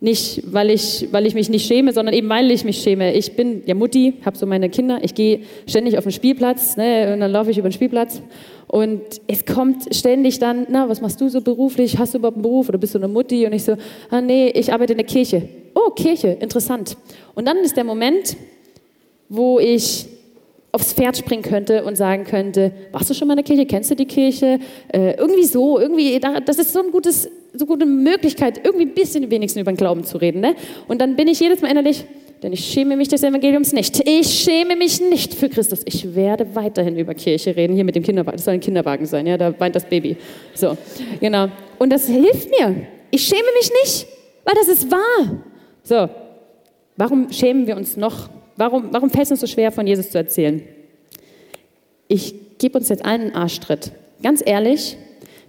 Nicht, 0.00 0.42
weil 0.52 0.70
ich, 0.70 1.08
weil 1.12 1.24
ich 1.26 1.34
mich 1.34 1.48
nicht 1.48 1.66
schäme, 1.66 1.92
sondern 1.92 2.14
eben, 2.14 2.28
weil 2.28 2.50
ich 2.50 2.64
mich 2.64 2.78
schäme. 2.78 3.14
Ich 3.14 3.36
bin 3.36 3.62
ja 3.64 3.74
Mutti, 3.74 4.14
habe 4.24 4.36
so 4.36 4.44
meine 4.44 4.68
Kinder, 4.68 4.98
ich 5.02 5.14
gehe 5.14 5.40
ständig 5.66 5.96
auf 5.96 6.04
den 6.04 6.12
Spielplatz 6.12 6.76
ne, 6.76 7.12
und 7.14 7.20
dann 7.20 7.30
laufe 7.30 7.50
ich 7.50 7.58
über 7.58 7.68
den 7.68 7.74
Spielplatz 7.74 8.20
und 8.66 9.00
es 9.28 9.46
kommt 9.46 9.94
ständig 9.94 10.40
dann, 10.40 10.66
na, 10.68 10.88
was 10.88 11.00
machst 11.00 11.20
du 11.20 11.28
so 11.28 11.40
beruflich? 11.40 11.98
Hast 11.98 12.12
du 12.12 12.18
überhaupt 12.18 12.36
einen 12.36 12.42
Beruf 12.42 12.68
oder 12.68 12.78
bist 12.78 12.94
du 12.94 12.98
eine 12.98 13.08
Mutti? 13.08 13.46
Und 13.46 13.52
ich 13.52 13.64
so, 13.64 13.76
ah 14.10 14.20
nee, 14.20 14.48
ich 14.48 14.72
arbeite 14.72 14.94
in 14.94 14.98
der 14.98 15.06
Kirche. 15.06 15.48
Oh, 15.74 15.90
Kirche, 15.90 16.36
interessant. 16.40 16.96
Und 17.34 17.46
dann 17.46 17.58
ist 17.58 17.76
der 17.76 17.84
Moment, 17.84 18.36
wo 19.34 19.58
ich 19.58 20.06
aufs 20.74 20.92
Pferd 20.92 21.16
springen 21.16 21.42
könnte 21.42 21.84
und 21.84 21.96
sagen 21.96 22.24
könnte, 22.24 22.72
warst 22.90 23.08
du 23.08 23.14
schon 23.14 23.28
mal 23.28 23.34
in 23.34 23.38
der 23.38 23.44
Kirche, 23.44 23.64
kennst 23.64 23.90
du 23.92 23.94
die 23.94 24.06
Kirche? 24.06 24.58
Äh, 24.92 25.14
irgendwie 25.14 25.44
so, 25.44 25.78
irgendwie, 25.78 26.18
das 26.18 26.58
ist 26.58 26.72
so, 26.72 26.80
ein 26.80 26.90
gutes, 26.90 27.30
so 27.52 27.64
gute 27.64 27.86
Möglichkeit, 27.86 28.60
irgendwie 28.64 28.86
ein 28.86 28.94
bisschen 28.94 29.30
wenigstens 29.30 29.62
über 29.62 29.70
den 29.70 29.76
Glauben 29.76 30.02
zu 30.02 30.18
reden. 30.18 30.40
Ne? 30.40 30.56
Und 30.88 31.00
dann 31.00 31.14
bin 31.14 31.28
ich 31.28 31.38
jedes 31.38 31.62
Mal 31.62 31.70
innerlich, 31.70 32.04
denn 32.42 32.52
ich 32.52 32.64
schäme 32.64 32.96
mich 32.96 33.06
des 33.06 33.22
Evangeliums 33.22 33.72
nicht. 33.72 34.02
Ich 34.08 34.28
schäme 34.28 34.74
mich 34.74 35.00
nicht 35.00 35.34
für 35.34 35.48
Christus. 35.48 35.82
Ich 35.84 36.14
werde 36.16 36.56
weiterhin 36.56 36.98
über 36.98 37.14
Kirche 37.14 37.54
reden, 37.54 37.74
hier 37.74 37.84
mit 37.84 37.94
dem 37.94 38.02
Kinderwagen. 38.02 38.36
Das 38.36 38.44
soll 38.44 38.54
ein 38.54 38.60
Kinderwagen 38.60 39.06
sein, 39.06 39.28
ja, 39.28 39.38
da 39.38 39.58
weint 39.60 39.76
das 39.76 39.84
Baby. 39.84 40.16
So, 40.54 40.76
genau. 41.20 41.48
Und 41.78 41.90
das 41.90 42.08
hilft 42.08 42.50
mir. 42.50 42.74
Ich 43.12 43.22
schäme 43.22 43.46
mich 43.60 43.70
nicht, 43.84 44.08
weil 44.44 44.54
das 44.56 44.66
ist 44.66 44.90
wahr. 44.90 45.42
So, 45.84 46.08
warum 46.96 47.30
schämen 47.30 47.68
wir 47.68 47.76
uns 47.76 47.96
noch? 47.96 48.28
Warum, 48.56 48.88
warum 48.92 49.11
fällt 49.11 49.25
es 49.25 49.30
uns 49.32 49.40
so 49.40 49.46
schwer, 49.46 49.73
von 49.73 49.87
Jesus 49.87 50.11
zu 50.11 50.18
erzählen? 50.18 50.62
Ich 52.06 52.34
gebe 52.58 52.78
uns 52.78 52.88
jetzt 52.88 53.04
allen 53.04 53.23
einen 53.23 53.34
Arschtritt. 53.34 53.92
Ganz 54.23 54.42
ehrlich, 54.44 54.96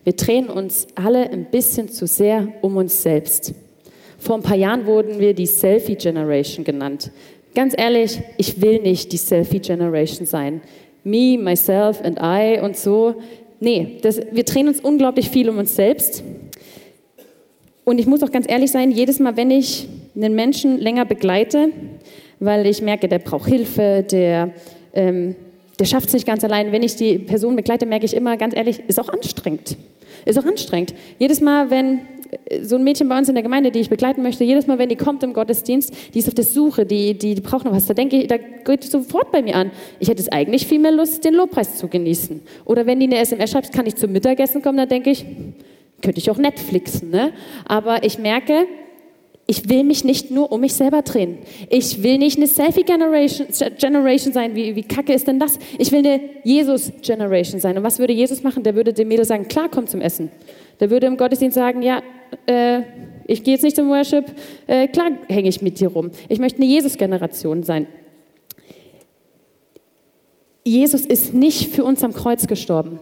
wir 0.03 0.13
drehen 0.13 0.47
uns 0.47 0.87
alle 0.95 1.29
ein 1.29 1.45
bisschen 1.45 1.89
zu 1.89 2.07
sehr 2.07 2.47
um 2.61 2.77
uns 2.77 3.03
selbst. 3.03 3.53
Vor 4.17 4.35
ein 4.35 4.41
paar 4.41 4.57
Jahren 4.57 4.85
wurden 4.85 5.19
wir 5.19 5.33
die 5.33 5.45
Selfie 5.45 5.95
Generation 5.95 6.65
genannt. 6.65 7.11
Ganz 7.53 7.75
ehrlich, 7.77 8.21
ich 8.37 8.61
will 8.61 8.81
nicht 8.81 9.11
die 9.11 9.17
Selfie 9.17 9.59
Generation 9.59 10.25
sein. 10.25 10.61
Me, 11.03 11.37
myself 11.37 12.01
and 12.03 12.19
I 12.21 12.59
und 12.59 12.75
so. 12.75 13.15
Nee, 13.59 13.97
das, 14.01 14.19
wir 14.31 14.43
drehen 14.43 14.67
uns 14.67 14.79
unglaublich 14.79 15.29
viel 15.29 15.49
um 15.49 15.59
uns 15.59 15.75
selbst. 15.75 16.23
Und 17.83 17.99
ich 17.99 18.07
muss 18.07 18.23
auch 18.23 18.31
ganz 18.31 18.49
ehrlich 18.49 18.71
sein, 18.71 18.91
jedes 18.91 19.19
Mal, 19.19 19.37
wenn 19.37 19.51
ich 19.51 19.87
einen 20.15 20.33
Menschen 20.33 20.79
länger 20.79 21.05
begleite, 21.05 21.69
weil 22.45 22.65
ich 22.67 22.81
merke, 22.81 23.07
der 23.07 23.19
braucht 23.19 23.47
Hilfe, 23.47 24.05
der, 24.09 24.51
ähm, 24.93 25.35
der 25.79 25.85
schafft 25.85 26.07
es 26.07 26.13
nicht 26.13 26.27
ganz 26.27 26.43
allein. 26.43 26.71
Wenn 26.71 26.83
ich 26.83 26.95
die 26.95 27.17
Person 27.19 27.55
begleite, 27.55 27.85
merke 27.85 28.05
ich 28.05 28.15
immer, 28.15 28.37
ganz 28.37 28.55
ehrlich, 28.55 28.81
ist 28.87 28.99
auch 28.99 29.09
anstrengend. 29.09 29.77
Ist 30.25 30.39
auch 30.39 30.45
anstrengend. 30.45 30.93
Jedes 31.19 31.41
Mal, 31.41 31.69
wenn 31.69 32.01
so 32.61 32.75
ein 32.75 32.83
Mädchen 32.83 33.07
bei 33.09 33.17
uns 33.17 33.29
in 33.29 33.35
der 33.35 33.43
Gemeinde, 33.43 33.71
die 33.71 33.79
ich 33.79 33.89
begleiten 33.89 34.21
möchte, 34.21 34.43
jedes 34.43 34.67
Mal, 34.67 34.77
wenn 34.77 34.89
die 34.89 34.95
kommt 34.95 35.23
im 35.23 35.33
Gottesdienst, 35.33 35.93
die 36.13 36.19
ist 36.19 36.27
auf 36.27 36.33
der 36.33 36.43
Suche, 36.43 36.85
die, 36.85 37.17
die, 37.17 37.35
die 37.35 37.41
braucht 37.41 37.65
noch 37.65 37.71
was. 37.71 37.85
Da 37.85 37.93
denke 37.93 38.17
ich, 38.17 38.27
da 38.27 38.37
geht 38.37 38.83
sofort 38.83 39.31
bei 39.31 39.41
mir 39.41 39.55
an. 39.55 39.71
Ich 39.99 40.09
hätte 40.09 40.21
es 40.21 40.29
eigentlich 40.29 40.67
viel 40.67 40.79
mehr 40.79 40.91
Lust, 40.91 41.23
den 41.23 41.33
Lobpreis 41.33 41.77
zu 41.77 41.87
genießen. 41.87 42.41
Oder 42.65 42.85
wenn 42.85 42.99
die 42.99 43.07
eine 43.07 43.17
SMS 43.17 43.51
schreibt, 43.51 43.71
kann 43.73 43.85
ich 43.85 43.95
zum 43.95 44.11
Mittagessen 44.11 44.61
kommen, 44.61 44.77
dann 44.77 44.89
denke 44.89 45.11
ich, 45.11 45.25
könnte 46.01 46.19
ich 46.19 46.29
auch 46.29 46.37
Netflixen. 46.37 47.09
Ne? 47.09 47.31
Aber 47.65 48.03
ich 48.03 48.19
merke, 48.19 48.67
ich 49.47 49.69
will 49.69 49.83
mich 49.83 50.03
nicht 50.03 50.31
nur 50.31 50.51
um 50.51 50.61
mich 50.61 50.73
selber 50.73 51.03
drehen. 51.03 51.37
Ich 51.69 52.01
will 52.01 52.17
nicht 52.17 52.37
eine 52.37 52.47
Selfie-Generation 52.47 53.47
Generation 53.77 54.33
sein. 54.33 54.55
Wie, 54.55 54.75
wie 54.75 54.81
kacke 54.81 55.13
ist 55.13 55.27
denn 55.27 55.39
das? 55.39 55.59
Ich 55.77 55.91
will 55.91 55.99
eine 55.99 56.19
Jesus-Generation 56.43 57.59
sein. 57.59 57.77
Und 57.77 57.83
was 57.83 57.99
würde 57.99 58.13
Jesus 58.13 58.41
machen? 58.41 58.63
Der 58.63 58.75
würde 58.75 58.91
dem 58.91 59.07
Mädel 59.07 59.23
sagen, 59.23 59.47
klar, 59.47 59.69
komm 59.69 59.85
zum 59.85 60.01
Essen. 60.01 60.31
Der 60.79 60.89
würde 60.89 61.05
im 61.05 61.15
Gottesdienst 61.15 61.55
sagen, 61.55 61.83
ja, 61.83 62.01
äh, 62.47 62.81
ich 63.27 63.43
gehe 63.43 63.53
jetzt 63.53 63.63
nicht 63.63 63.75
zum 63.75 63.89
Worship, 63.89 64.25
äh, 64.67 64.87
klar 64.87 65.11
hänge 65.27 65.49
ich 65.49 65.61
mit 65.61 65.79
dir 65.79 65.89
rum. 65.89 66.11
Ich 66.27 66.39
möchte 66.39 66.57
eine 66.57 66.65
Jesus-Generation 66.65 67.63
sein. 67.63 67.87
Jesus 70.63 71.05
ist 71.05 71.33
nicht 71.33 71.69
für 71.73 71.83
uns 71.83 72.03
am 72.03 72.13
Kreuz 72.13 72.47
gestorben, 72.47 72.99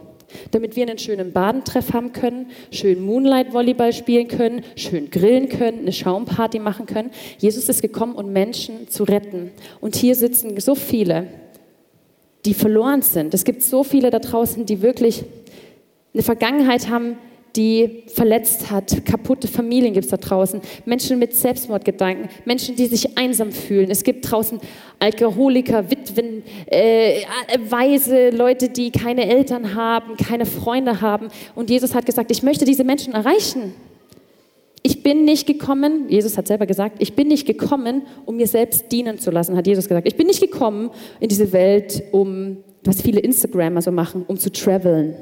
damit 0.50 0.76
wir 0.76 0.86
einen 0.86 0.98
schönen 0.98 1.32
Badentreff 1.32 1.92
haben 1.92 2.12
können, 2.12 2.50
schön 2.70 3.04
Moonlight-Volleyball 3.04 3.92
spielen 3.92 4.28
können, 4.28 4.62
schön 4.76 5.10
grillen 5.10 5.48
können, 5.48 5.80
eine 5.80 5.92
Schaumparty 5.92 6.58
machen 6.58 6.86
können. 6.86 7.10
Jesus 7.38 7.68
ist 7.68 7.82
gekommen, 7.82 8.14
um 8.14 8.32
Menschen 8.32 8.88
zu 8.88 9.04
retten. 9.04 9.50
Und 9.80 9.96
hier 9.96 10.14
sitzen 10.14 10.58
so 10.60 10.74
viele, 10.74 11.28
die 12.44 12.54
verloren 12.54 13.02
sind. 13.02 13.34
Es 13.34 13.44
gibt 13.44 13.62
so 13.62 13.84
viele 13.84 14.10
da 14.10 14.18
draußen, 14.18 14.66
die 14.66 14.82
wirklich 14.82 15.24
eine 16.12 16.22
Vergangenheit 16.22 16.88
haben, 16.88 17.18
die 17.56 18.04
verletzt 18.08 18.70
hat. 18.70 19.04
Kaputte 19.04 19.48
Familien 19.48 19.92
gibt 19.92 20.04
es 20.04 20.10
da 20.10 20.16
draußen. 20.16 20.60
Menschen 20.84 21.18
mit 21.18 21.34
Selbstmordgedanken. 21.34 22.28
Menschen, 22.44 22.76
die 22.76 22.86
sich 22.86 23.16
einsam 23.16 23.52
fühlen. 23.52 23.90
Es 23.90 24.02
gibt 24.02 24.30
draußen 24.30 24.60
Alkoholiker, 24.98 25.90
Witwen, 25.90 26.42
äh, 26.66 27.22
Weise, 27.68 28.30
Leute, 28.30 28.68
die 28.68 28.90
keine 28.90 29.28
Eltern 29.28 29.74
haben, 29.74 30.16
keine 30.16 30.46
Freunde 30.46 31.00
haben. 31.00 31.28
Und 31.54 31.70
Jesus 31.70 31.94
hat 31.94 32.06
gesagt, 32.06 32.30
ich 32.30 32.42
möchte 32.42 32.64
diese 32.64 32.84
Menschen 32.84 33.14
erreichen. 33.14 33.74
Ich 34.82 35.02
bin 35.02 35.24
nicht 35.24 35.46
gekommen, 35.46 36.10
Jesus 36.10 36.36
hat 36.36 36.46
selber 36.46 36.66
gesagt, 36.66 36.96
ich 36.98 37.14
bin 37.14 37.28
nicht 37.28 37.46
gekommen, 37.46 38.02
um 38.26 38.36
mir 38.36 38.46
selbst 38.46 38.92
dienen 38.92 39.18
zu 39.18 39.30
lassen, 39.30 39.56
hat 39.56 39.66
Jesus 39.66 39.88
gesagt. 39.88 40.06
Ich 40.06 40.16
bin 40.16 40.26
nicht 40.26 40.42
gekommen 40.42 40.90
in 41.20 41.28
diese 41.28 41.52
Welt, 41.52 42.02
um 42.12 42.58
was 42.84 43.00
viele 43.00 43.20
Instagrammer 43.20 43.80
so 43.82 43.90
machen, 43.90 44.24
um 44.26 44.38
zu 44.38 44.52
traveln. 44.52 45.14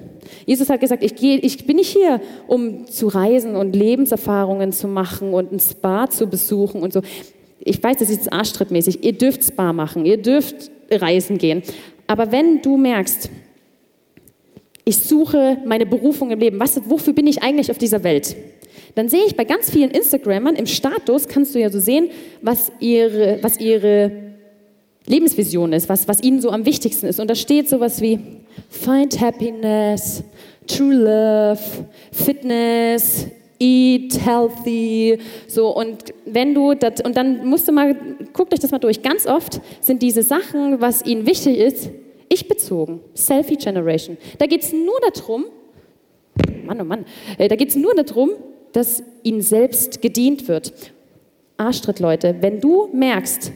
Jesus 0.47 0.69
hat 0.69 0.81
gesagt, 0.81 1.03
ich, 1.03 1.15
gehe, 1.15 1.39
ich 1.39 1.67
bin 1.67 1.77
nicht 1.77 1.91
hier, 1.91 2.21
um 2.47 2.87
zu 2.87 3.09
reisen 3.09 3.57
und 3.57 3.75
Lebenserfahrungen 3.75 4.73
zu 4.73 4.89
machen 4.89 5.33
und 5.33 5.53
ein 5.53 5.61
Spa 5.61 6.09
zu 6.11 6.27
besuchen 6.27 6.83
und 6.83 6.93
so. 6.93 7.03
Ich 7.61 7.83
weiß, 7.83 7.99
das 7.99 8.11
ist 8.11 8.33
arschtrittmäßig. 8.33 9.05
Ihr 9.05 9.13
dürft 9.13 9.45
Spa 9.45 9.73
machen, 9.73 10.05
ihr 10.05 10.17
dürft 10.17 10.71
reisen 10.91 11.39
gehen. 11.39 11.63
Aber 12.07 12.33
wenn 12.33 12.61
du 12.63 12.77
merkst, 12.77 13.31
ich 14.85 14.99
suche 14.99 15.59
meine 15.65 15.87
Berufung 15.87 16.33
im 16.33 16.41
Leben, 16.41 16.59
was, 16.59 16.81
wofür 16.89 17.13
bin 17.13 17.29
ich 17.29 17.43
eigentlich 17.43 17.71
auf 17.71 17.79
dieser 17.79 18.03
Welt? 18.03 18.35
Dann 18.97 19.09
sehe 19.09 19.25
ich 19.27 19.37
bei 19.37 19.45
ganz 19.45 19.71
vielen 19.71 19.91
Instagrammern 19.91 20.57
im 20.57 20.67
Status, 20.67 21.29
kannst 21.29 21.55
du 21.55 21.61
ja 21.61 21.71
so 21.71 21.79
sehen, 21.79 22.11
was 22.43 22.73
ihre, 22.81 23.39
was 23.43 23.61
ihre 23.61 24.32
Lebensvision 25.07 25.73
ist, 25.73 25.89
was, 25.89 26.07
was 26.09 26.23
ihnen 26.23 26.41
so 26.41 26.51
am 26.51 26.65
wichtigsten 26.65 27.07
ist. 27.07 27.21
Und 27.21 27.29
da 27.29 27.35
steht 27.35 27.69
sowas 27.69 28.01
wie 28.01 28.19
Find 28.69 29.21
Happiness, 29.21 30.23
True 30.67 30.95
Love, 30.95 31.61
Fitness, 32.13 33.27
Eat 33.63 34.19
Healthy, 34.27 35.19
so 35.47 35.69
und 35.69 36.13
wenn 36.27 36.53
du 36.53 36.75
das 36.75 37.01
und 37.05 37.17
dann 37.17 37.47
musst 37.47 37.69
du 37.69 37.73
mal 37.73 37.95
guckt 38.33 38.53
euch 38.53 38.59
das 38.59 38.73
mal 38.73 38.81
durch. 38.81 39.03
Ganz 39.03 39.25
oft 39.25 39.61
sind 39.81 40.03
diese 40.03 40.25
Sachen, 40.25 40.81
was 40.81 41.07
ihnen 41.07 41.27
wichtig 41.27 41.59
ist, 41.59 41.91
ich 42.29 42.49
bezogen, 42.49 43.01
Selfie 43.15 43.57
Generation. 43.57 44.17
Da 44.39 44.47
geht 44.47 44.63
es 44.63 44.73
nur 44.73 44.99
darum, 45.15 45.45
Mann, 46.67 46.81
oh 46.81 46.85
Mann, 46.85 47.05
äh, 47.39 47.47
da 47.47 47.55
geht 47.55 47.69
es 47.69 47.77
nur 47.77 47.95
darum, 47.95 48.31
dass 48.73 49.05
ihnen 49.23 49.43
selbst 49.43 50.03
gedient 50.03 50.49
wird. 50.49 50.73
Arschtritt, 51.57 52.01
Leute, 52.01 52.35
wenn 52.41 52.61
du 52.61 52.89
merkst, 52.93 53.53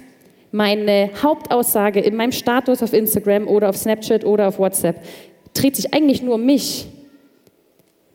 meine 0.56 1.10
Hauptaussage 1.22 2.00
in 2.00 2.16
meinem 2.16 2.32
Status 2.32 2.82
auf 2.82 2.94
Instagram 2.94 3.46
oder 3.46 3.68
auf 3.68 3.76
Snapchat 3.76 4.25
oder 4.25 4.48
auf 4.48 4.58
WhatsApp 4.58 5.02
dreht 5.52 5.76
sich 5.76 5.92
eigentlich 5.92 6.22
nur 6.22 6.36
um 6.36 6.46
mich. 6.46 6.86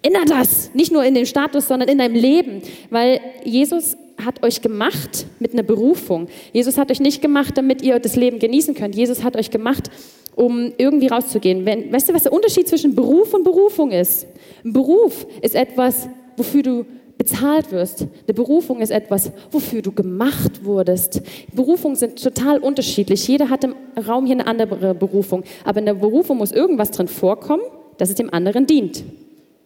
Ändert 0.01 0.31
das, 0.31 0.73
nicht 0.73 0.91
nur 0.91 1.03
in 1.05 1.13
dem 1.13 1.27
Status, 1.27 1.67
sondern 1.67 1.87
in 1.87 1.99
deinem 1.99 2.15
Leben, 2.15 2.63
weil 2.89 3.21
Jesus 3.43 3.95
hat 4.25 4.43
euch 4.43 4.61
gemacht 4.61 5.27
mit 5.39 5.53
einer 5.53 5.61
Berufung. 5.61 6.27
Jesus 6.51 6.79
hat 6.79 6.89
euch 6.89 6.99
nicht 6.99 7.21
gemacht, 7.21 7.55
damit 7.57 7.83
ihr 7.83 7.99
das 7.99 8.15
Leben 8.15 8.39
genießen 8.39 8.73
könnt. 8.73 8.95
Jesus 8.95 9.23
hat 9.23 9.35
euch 9.35 9.51
gemacht, 9.51 9.91
um 10.35 10.73
irgendwie 10.77 11.07
rauszugehen. 11.07 11.65
Wenn, 11.67 11.93
weißt 11.93 12.09
du, 12.09 12.13
was 12.15 12.23
der 12.23 12.33
Unterschied 12.33 12.67
zwischen 12.67 12.95
Beruf 12.95 13.35
und 13.35 13.43
Berufung 13.43 13.91
ist? 13.91 14.25
Ein 14.65 14.73
Beruf 14.73 15.27
ist 15.43 15.53
etwas, 15.53 16.09
wofür 16.37 16.63
du 16.63 16.85
bezahlt 17.21 17.71
wirst. 17.71 18.01
Eine 18.01 18.33
Berufung 18.33 18.81
ist 18.81 18.89
etwas, 18.89 19.31
wofür 19.51 19.83
du 19.83 19.91
gemacht 19.91 20.65
wurdest. 20.65 21.21
Berufungen 21.53 21.95
sind 21.95 22.19
total 22.19 22.57
unterschiedlich. 22.57 23.27
Jeder 23.27 23.51
hat 23.51 23.63
im 23.63 23.75
Raum 24.07 24.25
hier 24.25 24.33
eine 24.33 24.47
andere 24.47 24.95
Berufung. 24.95 25.43
Aber 25.63 25.77
in 25.77 25.85
der 25.85 25.93
Berufung 25.93 26.39
muss 26.39 26.51
irgendwas 26.51 26.89
drin 26.89 27.07
vorkommen, 27.07 27.61
dass 27.99 28.09
es 28.09 28.15
dem 28.15 28.33
anderen 28.33 28.65
dient. 28.65 29.03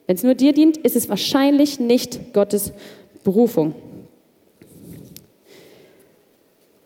Wenn 0.06 0.18
es 0.18 0.24
nur 0.24 0.36
dir 0.36 0.52
dient, 0.52 0.76
ist 0.76 0.98
es 0.98 1.08
wahrscheinlich 1.08 1.80
nicht 1.80 2.34
Gottes 2.34 2.74
Berufung. 3.24 3.74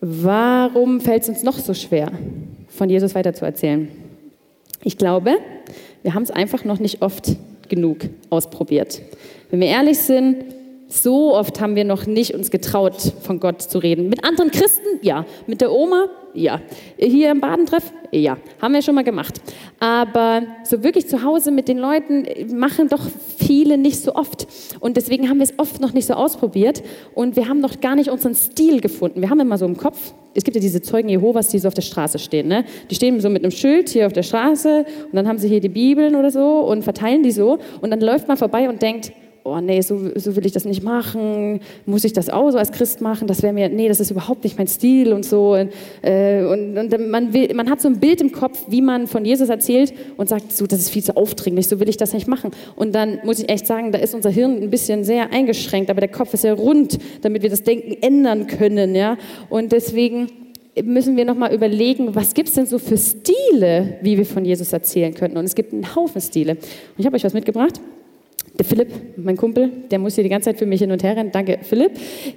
Warum 0.01 1.01
fällt 1.01 1.23
es 1.23 1.29
uns 1.29 1.41
noch 1.41 1.57
so 1.57 1.73
schwer, 1.73 2.11
von 2.67 2.91
Jesus 2.91 3.15
weiterzuerzählen? 3.15 3.87
Ich 4.83 4.99
glaube, 4.99 5.37
wir 6.03 6.13
haben 6.13 6.23
es 6.23 6.29
einfach 6.29 6.63
noch 6.63 6.79
nicht 6.79 7.01
oft 7.01 7.37
genug 7.69 8.01
ausprobiert. 8.29 9.01
Wenn 9.49 9.61
wir 9.61 9.67
ehrlich 9.67 9.97
sind, 9.97 10.58
so 10.89 11.35
oft 11.35 11.61
haben 11.61 11.75
wir 11.75 11.85
noch 11.85 12.07
nicht 12.07 12.33
uns 12.33 12.49
getraut, 12.49 12.95
von 13.21 13.39
Gott 13.39 13.61
zu 13.61 13.77
reden. 13.77 14.09
Mit 14.09 14.23
anderen 14.23 14.49
Christen? 14.49 14.87
Ja. 15.01 15.25
Mit 15.45 15.61
der 15.61 15.71
Oma? 15.71 16.07
Ja. 16.33 16.61
Hier 16.97 17.29
im 17.29 17.39
Badentreff? 17.39 17.93
Ja. 18.11 18.37
Haben 18.59 18.73
wir 18.73 18.81
schon 18.81 18.95
mal 18.95 19.03
gemacht. 19.03 19.39
Aber 19.79 20.41
so 20.63 20.83
wirklich 20.83 21.07
zu 21.07 21.23
Hause 21.23 21.51
mit 21.51 21.67
den 21.67 21.77
Leuten 21.77 22.25
machen 22.57 22.89
doch 22.89 23.03
viele 23.37 23.77
nicht 23.77 24.01
so 24.01 24.15
oft. 24.15 24.47
Und 24.79 24.97
deswegen 24.97 25.29
haben 25.29 25.37
wir 25.37 25.43
es 25.43 25.53
oft 25.57 25.79
noch 25.79 25.93
nicht 25.93 26.07
so 26.07 26.15
ausprobiert. 26.15 26.81
Und 27.13 27.35
wir 27.35 27.47
haben 27.47 27.61
noch 27.61 27.81
gar 27.81 27.95
nicht 27.95 28.09
unseren 28.09 28.33
Stil 28.33 28.81
gefunden. 28.81 29.21
Wir 29.21 29.29
haben 29.29 29.39
immer 29.39 29.59
so 29.59 29.65
im 29.65 29.77
Kopf, 29.77 30.13
es 30.33 30.43
gibt 30.43 30.55
ja 30.55 30.61
diese 30.61 30.81
Zeugen 30.81 31.09
Jehovas, 31.09 31.49
die 31.49 31.59
so 31.59 31.67
auf 31.67 31.73
der 31.75 31.81
Straße 31.83 32.17
stehen. 32.17 32.47
Ne? 32.47 32.65
Die 32.89 32.95
stehen 32.95 33.19
so 33.19 33.29
mit 33.29 33.43
einem 33.43 33.51
Schild 33.51 33.89
hier 33.89 34.07
auf 34.07 34.13
der 34.13 34.23
Straße 34.23 34.85
und 35.05 35.15
dann 35.15 35.27
haben 35.27 35.37
sie 35.37 35.49
hier 35.49 35.59
die 35.59 35.69
Bibeln 35.69 36.15
oder 36.15 36.31
so 36.31 36.61
und 36.61 36.83
verteilen 36.83 37.21
die 37.21 37.31
so. 37.31 37.59
Und 37.81 37.91
dann 37.91 38.01
läuft 38.01 38.27
man 38.27 38.37
vorbei 38.37 38.69
und 38.69 38.81
denkt, 38.81 39.11
oh 39.51 39.59
nee, 39.61 39.81
so, 39.81 39.99
so 40.15 40.35
will 40.35 40.45
ich 40.45 40.51
das 40.51 40.65
nicht 40.65 40.83
machen, 40.83 41.59
muss 41.85 42.03
ich 42.03 42.13
das 42.13 42.29
auch 42.29 42.51
so 42.51 42.57
als 42.57 42.71
Christ 42.71 43.01
machen, 43.01 43.27
das 43.27 43.43
wäre 43.43 43.53
mir, 43.53 43.69
nee, 43.69 43.87
das 43.87 43.99
ist 43.99 44.11
überhaupt 44.11 44.43
nicht 44.43 44.57
mein 44.57 44.67
Stil 44.67 45.13
und 45.13 45.25
so. 45.25 45.53
Und, 45.53 45.71
äh, 46.01 46.43
und, 46.43 46.77
und 46.77 47.09
man, 47.09 47.33
will, 47.33 47.53
man 47.53 47.69
hat 47.69 47.81
so 47.81 47.87
ein 47.87 47.99
Bild 47.99 48.21
im 48.21 48.31
Kopf, 48.31 48.65
wie 48.67 48.81
man 48.81 49.07
von 49.07 49.25
Jesus 49.25 49.49
erzählt 49.49 49.93
und 50.17 50.29
sagt, 50.29 50.51
so, 50.51 50.67
das 50.67 50.79
ist 50.79 50.89
viel 50.89 51.03
zu 51.03 51.15
aufdringlich, 51.17 51.67
so 51.67 51.79
will 51.79 51.89
ich 51.89 51.97
das 51.97 52.13
nicht 52.13 52.27
machen. 52.27 52.51
Und 52.75 52.95
dann 52.95 53.19
muss 53.23 53.39
ich 53.39 53.49
echt 53.49 53.67
sagen, 53.67 53.91
da 53.91 53.99
ist 53.99 54.15
unser 54.15 54.29
Hirn 54.29 54.61
ein 54.61 54.69
bisschen 54.69 55.03
sehr 55.03 55.31
eingeschränkt, 55.31 55.89
aber 55.89 55.99
der 55.99 56.09
Kopf 56.09 56.33
ist 56.33 56.41
sehr 56.41 56.53
rund, 56.53 56.97
damit 57.21 57.43
wir 57.43 57.49
das 57.49 57.63
Denken 57.63 57.97
ändern 58.01 58.47
können. 58.47 58.95
Ja? 58.95 59.17
Und 59.49 59.71
deswegen 59.71 60.27
müssen 60.83 61.17
wir 61.17 61.25
nochmal 61.25 61.53
überlegen, 61.53 62.15
was 62.15 62.33
gibt 62.33 62.49
es 62.49 62.55
denn 62.55 62.65
so 62.65 62.79
für 62.79 62.97
Stile, 62.97 63.97
wie 64.01 64.17
wir 64.17 64.25
von 64.25 64.45
Jesus 64.45 64.73
erzählen 64.73 65.13
könnten. 65.13 65.37
Und 65.37 65.45
es 65.45 65.55
gibt 65.55 65.73
einen 65.73 65.95
Haufen 65.95 66.21
Stile. 66.21 66.53
Und 66.53 66.59
ich 66.97 67.05
habe 67.05 67.15
euch 67.15 67.23
was 67.23 67.33
mitgebracht. 67.33 67.79
Der 68.59 68.65
Philipp, 68.65 68.89
mein 69.15 69.37
Kumpel, 69.37 69.71
der 69.89 69.99
muss 69.99 70.15
hier 70.15 70.23
die 70.25 70.29
ganze 70.29 70.49
Zeit 70.49 70.59
für 70.59 70.65
mich 70.65 70.81
hin 70.81 70.91
und 70.91 71.01
her 71.01 71.15
rennen. 71.15 71.31
Danke, 71.31 71.59
Philipp. 71.61 71.93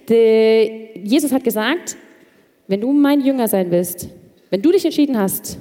Der, 0.08 0.96
Jesus 1.02 1.32
hat 1.32 1.42
gesagt, 1.42 1.96
wenn 2.68 2.80
du 2.80 2.92
mein 2.92 3.20
Jünger 3.20 3.48
sein 3.48 3.72
willst, 3.72 4.08
wenn 4.48 4.62
du 4.62 4.70
dich 4.70 4.84
entschieden 4.84 5.18
hast, 5.18 5.58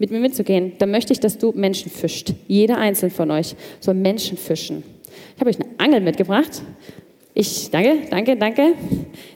mit 0.00 0.10
mir 0.10 0.18
mitzugehen, 0.18 0.72
dann 0.78 0.90
möchte 0.90 1.12
ich, 1.12 1.20
dass 1.20 1.38
du 1.38 1.52
Menschen 1.52 1.92
fischt. 1.92 2.32
Jeder 2.48 2.78
einzelne 2.78 3.10
von 3.10 3.30
euch 3.30 3.54
soll 3.78 3.94
Menschen 3.94 4.36
fischen. 4.36 4.82
Ich 5.36 5.40
habe 5.40 5.50
euch 5.50 5.60
eine 5.60 5.68
Angel 5.78 6.00
mitgebracht. 6.00 6.60
Ich, 7.34 7.70
danke, 7.70 7.98
danke, 8.10 8.36
danke. 8.36 8.72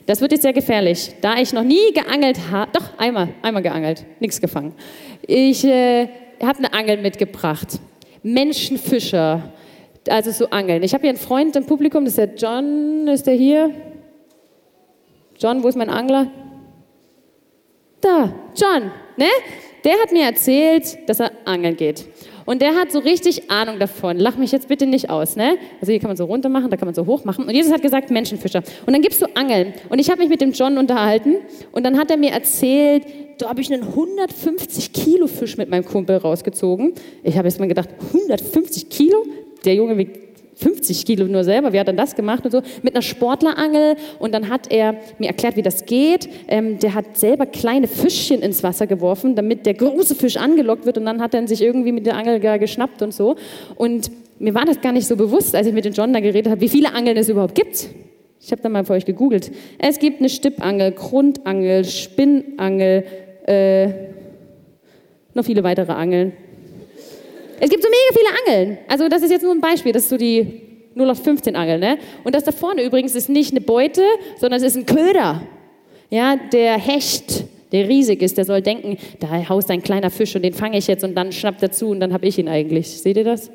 Das 0.05 0.19
wird 0.19 0.33
jetzt 0.33 0.41
sehr 0.41 0.51
gefährlich, 0.51 1.11
da 1.21 1.37
ich 1.37 1.53
noch 1.53 1.63
nie 1.63 1.93
geangelt 1.93 2.37
habe. 2.51 2.71
Doch, 2.73 2.97
einmal, 2.97 3.29
einmal 3.41 3.63
geangelt, 3.63 4.05
nichts 4.19 4.41
gefangen. 4.41 4.73
Ich 5.25 5.63
äh, 5.63 6.09
habe 6.43 6.57
eine 6.57 6.73
Angel 6.73 6.97
mitgebracht. 6.97 7.79
Menschenfischer 8.23 9.53
also 10.09 10.31
so 10.31 10.49
angeln. 10.49 10.83
Ich 10.83 10.93
habe 10.93 11.01
hier 11.01 11.09
einen 11.09 11.17
Freund 11.17 11.55
im 11.55 11.65
Publikum, 11.65 12.05
das 12.05 12.17
ist 12.17 12.17
der 12.17 12.35
John, 12.35 13.07
ist 13.07 13.27
der 13.27 13.33
hier? 13.33 13.71
John, 15.37 15.63
wo 15.63 15.67
ist 15.67 15.75
mein 15.75 15.89
Angler? 15.89 16.27
Da, 18.01 18.33
John, 18.55 18.91
ne? 19.17 19.27
Der 19.83 19.93
hat 20.01 20.11
mir 20.11 20.23
erzählt, 20.23 20.97
dass 21.07 21.19
er 21.19 21.31
angeln 21.45 21.75
geht. 21.75 22.05
Und 22.45 22.61
der 22.61 22.75
hat 22.75 22.91
so 22.91 22.99
richtig 22.99 23.49
Ahnung 23.49 23.79
davon. 23.79 24.17
Lach 24.17 24.37
mich 24.37 24.51
jetzt 24.51 24.67
bitte 24.67 24.85
nicht 24.85 25.09
aus, 25.09 25.35
ne? 25.35 25.57
Also 25.81 25.91
hier 25.91 25.99
kann 25.99 26.09
man 26.09 26.17
so 26.17 26.25
runter 26.25 26.49
machen, 26.49 26.69
da 26.69 26.77
kann 26.77 26.87
man 26.87 26.93
so 26.93 27.05
hoch 27.07 27.23
machen. 27.25 27.45
Und 27.45 27.53
Jesus 27.53 27.73
hat 27.73 27.81
gesagt, 27.81 28.11
Menschenfischer. 28.11 28.61
Und 28.85 28.93
dann 28.93 29.01
gibst 29.01 29.21
du 29.21 29.25
Angeln. 29.35 29.73
Und 29.89 29.99
ich 29.99 30.09
habe 30.09 30.19
mich 30.21 30.29
mit 30.29 30.41
dem 30.41 30.51
John 30.51 30.77
unterhalten 30.77 31.37
und 31.71 31.83
dann 31.83 31.97
hat 31.97 32.11
er 32.11 32.17
mir 32.17 32.31
erzählt, 32.31 33.05
da 33.39 33.49
habe 33.49 33.61
ich 33.61 33.73
einen 33.73 33.83
150 33.83 34.93
Kilo 34.93 35.27
Fisch 35.27 35.57
mit 35.57 35.69
meinem 35.69 35.85
Kumpel 35.85 36.17
rausgezogen. 36.17 36.93
Ich 37.23 37.37
habe 37.37 37.47
jetzt 37.47 37.59
mal 37.59 37.67
gedacht, 37.67 37.89
150 38.13 38.89
Kilo? 38.89 39.25
Der 39.65 39.75
Junge 39.75 39.97
wiegt 39.97 40.25
50 40.55 41.05
Kilo 41.05 41.25
nur 41.25 41.43
selber. 41.43 41.73
Wie 41.73 41.79
hat 41.79 41.87
er 41.87 41.93
das 41.93 42.15
gemacht 42.15 42.45
und 42.45 42.51
so? 42.51 42.61
Mit 42.81 42.95
einer 42.95 43.01
Sportlerangel. 43.01 43.95
Und 44.19 44.33
dann 44.33 44.49
hat 44.49 44.71
er 44.71 44.95
mir 45.19 45.27
erklärt, 45.27 45.57
wie 45.57 45.61
das 45.61 45.85
geht. 45.85 46.29
Ähm, 46.47 46.79
der 46.79 46.93
hat 46.93 47.17
selber 47.17 47.45
kleine 47.45 47.87
Fischchen 47.87 48.41
ins 48.41 48.63
Wasser 48.63 48.87
geworfen, 48.87 49.35
damit 49.35 49.65
der 49.65 49.73
große 49.73 50.15
Fisch 50.15 50.37
angelockt 50.37 50.85
wird. 50.85 50.97
Und 50.97 51.05
dann 51.05 51.21
hat 51.21 51.33
er 51.33 51.47
sich 51.47 51.61
irgendwie 51.61 51.91
mit 51.91 52.05
der 52.05 52.15
Angel 52.15 52.39
geschnappt 52.59 53.01
und 53.01 53.13
so. 53.13 53.35
Und 53.75 54.09
mir 54.39 54.53
war 54.53 54.65
das 54.65 54.81
gar 54.81 54.91
nicht 54.91 55.07
so 55.07 55.15
bewusst, 55.15 55.55
als 55.55 55.67
ich 55.67 55.73
mit 55.73 55.85
dem 55.85 55.93
John 55.93 56.13
da 56.13 56.19
geredet 56.19 56.51
habe, 56.51 56.61
wie 56.61 56.69
viele 56.69 56.93
Angeln 56.93 57.17
es 57.17 57.29
überhaupt 57.29 57.55
gibt. 57.55 57.89
Ich 58.41 58.51
habe 58.51 58.61
da 58.61 58.69
mal 58.69 58.85
für 58.85 58.93
euch 58.93 59.05
gegoogelt. 59.05 59.51
Es 59.79 59.99
gibt 59.99 60.19
eine 60.19 60.29
Stippangel, 60.29 60.91
Grundangel, 60.91 61.83
Spinnangel, 61.83 63.03
äh, 63.47 63.87
noch 65.33 65.45
viele 65.45 65.63
weitere 65.63 65.91
Angeln. 65.91 66.33
Es 67.59 67.69
gibt 67.69 67.83
so 67.83 67.89
mega 67.89 68.13
viele 68.13 68.57
Angeln. 68.57 68.77
Also 68.87 69.07
das 69.07 69.21
ist 69.21 69.31
jetzt 69.31 69.43
nur 69.43 69.53
ein 69.53 69.61
Beispiel, 69.61 69.91
das 69.91 70.03
ist 70.03 70.09
so 70.09 70.17
die 70.17 70.61
0 70.95 71.09
auf 71.09 71.23
15 71.23 71.55
Angel. 71.55 71.79
Ne? 71.79 71.97
Und 72.23 72.35
das 72.35 72.43
da 72.43 72.51
vorne 72.51 72.83
übrigens 72.83 73.15
ist 73.15 73.29
nicht 73.29 73.51
eine 73.51 73.61
Beute, 73.61 74.01
sondern 74.37 74.61
es 74.61 74.75
ist 74.75 74.77
ein 74.77 74.85
Köder. 74.85 75.41
Ja, 76.09 76.35
der 76.35 76.77
Hecht, 76.77 77.45
der 77.71 77.87
riesig 77.89 78.21
ist, 78.21 78.37
der 78.37 78.45
soll 78.45 78.61
denken, 78.61 78.97
da 79.19 79.49
haust 79.49 79.69
ein 79.71 79.81
kleiner 79.81 80.09
Fisch 80.09 80.35
und 80.35 80.43
den 80.43 80.53
fange 80.53 80.77
ich 80.77 80.87
jetzt 80.87 81.03
und 81.03 81.15
dann 81.15 81.31
schnappt 81.31 81.61
er 81.63 81.71
zu 81.71 81.87
und 81.89 81.99
dann 81.99 82.13
habe 82.13 82.27
ich 82.27 82.37
ihn 82.37 82.47
eigentlich. 82.47 82.87
Seht 82.87 83.17
ihr 83.17 83.23
das? 83.23 83.49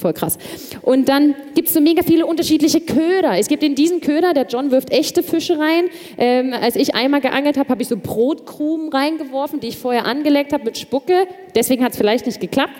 Voll 0.00 0.12
krass. 0.12 0.36
Und 0.82 1.08
dann 1.08 1.34
gibt 1.54 1.68
es 1.68 1.74
so 1.74 1.80
mega 1.80 2.02
viele 2.02 2.26
unterschiedliche 2.26 2.80
Köder. 2.80 3.38
Es 3.38 3.48
gibt 3.48 3.62
in 3.62 3.74
diesen 3.74 4.00
Köder, 4.00 4.34
der 4.34 4.46
John 4.46 4.70
wirft 4.70 4.92
echte 4.92 5.22
Fische 5.22 5.58
rein. 5.58 5.86
Ähm, 6.18 6.52
als 6.52 6.76
ich 6.76 6.94
einmal 6.94 7.20
geangelt 7.20 7.56
habe, 7.56 7.70
habe 7.70 7.80
ich 7.80 7.88
so 7.88 7.96
Brotkrumen 7.96 8.90
reingeworfen, 8.90 9.60
die 9.60 9.68
ich 9.68 9.78
vorher 9.78 10.04
angelegt 10.04 10.52
habe 10.52 10.64
mit 10.64 10.76
Spucke. 10.76 11.26
Deswegen 11.54 11.82
hat 11.82 11.92
es 11.92 11.98
vielleicht 11.98 12.26
nicht 12.26 12.40
geklappt. 12.40 12.74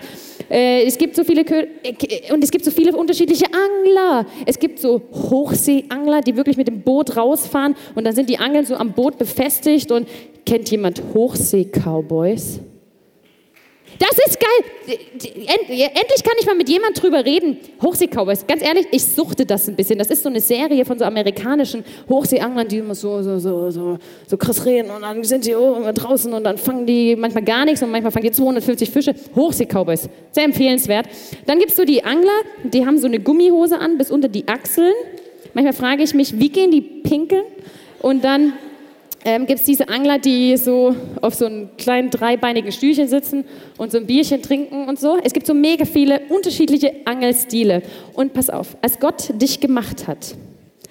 Äh, 0.49 0.83
es 0.83 0.97
gibt 0.97 1.15
so 1.15 1.23
viele 1.23 1.43
Köder 1.43 1.67
äh, 1.83 2.31
und 2.31 2.43
es 2.43 2.51
gibt 2.51 2.63
so 2.63 2.71
viele 2.71 2.95
unterschiedliche 2.95 3.45
Angler. 3.45 4.27
Es 4.45 4.59
gibt 4.59 4.79
so 4.79 5.01
Hochseeangler, 5.11 6.21
die 6.21 6.35
wirklich 6.37 6.57
mit 6.57 6.67
dem 6.67 6.81
Boot 6.81 7.17
rausfahren 7.17 7.75
und 7.95 8.05
dann 8.05 8.13
sind 8.13 8.29
die 8.29 8.37
Angeln 8.37 8.65
so 8.65 8.75
am 8.75 8.93
Boot 8.93 9.17
befestigt. 9.17 9.91
Und 9.91 10.07
kennt 10.45 10.69
jemand 10.69 11.01
Hochsee-Cowboys? 11.13 12.61
Das 13.99 14.11
ist 14.27 14.39
geil. 14.39 14.97
Endlich 15.17 16.23
kann 16.23 16.33
ich 16.39 16.45
mal 16.45 16.55
mit 16.55 16.69
jemand 16.69 17.01
drüber 17.01 17.25
reden. 17.25 17.57
Hochsee-Cowboys, 17.81 18.45
ganz 18.47 18.61
ehrlich, 18.61 18.87
ich 18.91 19.03
suchte 19.03 19.45
das 19.45 19.67
ein 19.67 19.75
bisschen. 19.75 19.97
Das 19.97 20.07
ist 20.07 20.23
so 20.23 20.29
eine 20.29 20.39
Serie 20.39 20.85
von 20.85 20.99
so 20.99 21.05
amerikanischen 21.05 21.83
Hochseeanglern, 22.07 22.67
die 22.67 22.77
immer 22.77 22.95
so, 22.95 23.21
so, 23.21 23.39
so, 23.39 23.71
so, 23.71 23.97
so 24.27 24.37
krass 24.37 24.65
reden 24.65 24.91
und 24.91 25.01
dann 25.01 25.23
sind 25.23 25.45
die 25.45 25.51
draußen 25.51 26.33
und 26.33 26.43
dann 26.43 26.57
fangen 26.57 26.85
die 26.85 27.15
manchmal 27.15 27.43
gar 27.43 27.65
nichts 27.65 27.81
und 27.81 27.91
manchmal 27.91 28.11
fangen 28.11 28.25
die 28.25 28.31
250 28.31 28.89
Fische. 28.89 29.15
Hochsee-Cowboys, 29.35 30.09
sehr 30.31 30.43
empfehlenswert. 30.43 31.07
Dann 31.45 31.59
gibt 31.59 31.71
es 31.71 31.77
so 31.77 31.83
die 31.83 32.03
Angler, 32.03 32.31
die 32.63 32.85
haben 32.85 32.97
so 32.97 33.07
eine 33.07 33.19
Gummihose 33.19 33.79
an 33.79 33.97
bis 33.97 34.11
unter 34.11 34.27
die 34.27 34.47
Achseln. 34.47 34.93
Manchmal 35.53 35.73
frage 35.73 36.03
ich 36.03 36.13
mich, 36.13 36.39
wie 36.39 36.49
gehen 36.49 36.71
die 36.71 36.81
pinkeln? 36.81 37.43
Und 38.01 38.23
dann 38.23 38.53
ähm, 39.27 39.45
gibt 39.45 39.59
es 39.59 39.65
diese 39.65 39.89
Angler, 39.89 40.19
die 40.19 40.55
so 40.55 40.95
auf 41.19 41.35
so 41.35 41.47
einem 41.47 41.75
kleinen 41.77 42.09
dreibeinigen 42.09 42.71
Stühlchen 42.71 43.09
sitzen 43.09 43.43
und 43.77 43.91
so 43.91 43.97
ein 43.97 44.07
Bierchen 44.07 44.41
trinken 44.41 44.87
und 44.87 44.97
so. 44.97 45.17
Es 45.21 45.33
gibt 45.33 45.45
so 45.45 45.53
mega 45.53 45.83
viele 45.83 46.21
unterschiedliche 46.29 46.93
Angelstile. 47.03 47.81
Und 48.13 48.31
pass 48.33 48.49
auf, 48.49 48.77
als 48.81 49.01
Gott 49.01 49.33
dich 49.33 49.59
gemacht 49.59 50.07
hat, 50.07 50.33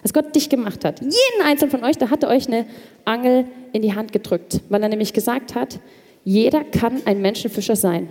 als 0.03 0.13
Gott 0.13 0.35
dich 0.35 0.51
gemacht 0.51 0.85
hat, 0.85 1.01
jeden 1.01 1.47
einzelnen 1.47 1.71
von 1.71 1.85
euch, 1.85 1.97
da 1.97 2.11
hat 2.11 2.25
er 2.25 2.29
euch 2.29 2.47
eine 2.47 2.67
Angel 3.07 3.47
in 3.73 3.81
die 3.81 3.95
Hand 3.95 4.13
gedrückt, 4.13 4.61
weil 4.69 4.83
er 4.83 4.91
nämlich 4.91 5.15
gesagt 5.15 5.55
hat, 5.55 5.81
jeder 6.23 6.63
kann 6.63 7.01
ein 7.07 7.23
Menschenfischer 7.23 7.75
sein. 7.75 8.07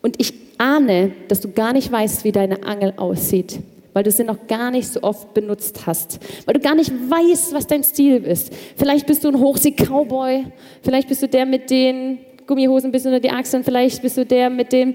Und 0.00 0.20
ich 0.20 0.32
ahne, 0.58 1.10
dass 1.26 1.40
du 1.40 1.50
gar 1.50 1.72
nicht 1.72 1.90
weißt, 1.90 2.22
wie 2.22 2.30
deine 2.30 2.62
Angel 2.62 2.94
aussieht 2.96 3.58
weil 3.98 4.04
du 4.04 4.12
sie 4.12 4.22
noch 4.22 4.46
gar 4.46 4.70
nicht 4.70 4.86
so 4.86 5.02
oft 5.02 5.34
benutzt 5.34 5.84
hast, 5.84 6.20
weil 6.46 6.54
du 6.54 6.60
gar 6.60 6.76
nicht 6.76 6.92
weißt, 6.92 7.52
was 7.52 7.66
dein 7.66 7.82
Stil 7.82 8.22
ist. 8.22 8.52
Vielleicht 8.76 9.08
bist 9.08 9.24
du 9.24 9.28
ein 9.28 9.40
Hochsee-Cowboy, 9.40 10.44
vielleicht 10.84 11.08
bist 11.08 11.20
du 11.20 11.26
der 11.26 11.44
mit 11.44 11.68
den 11.68 12.18
Gummihosen 12.46 12.92
bis 12.92 13.06
unter 13.06 13.18
die 13.18 13.30
Achseln, 13.30 13.64
vielleicht 13.64 14.00
bist 14.00 14.16
du 14.16 14.24
der 14.24 14.50
mit 14.50 14.72
dem 14.72 14.94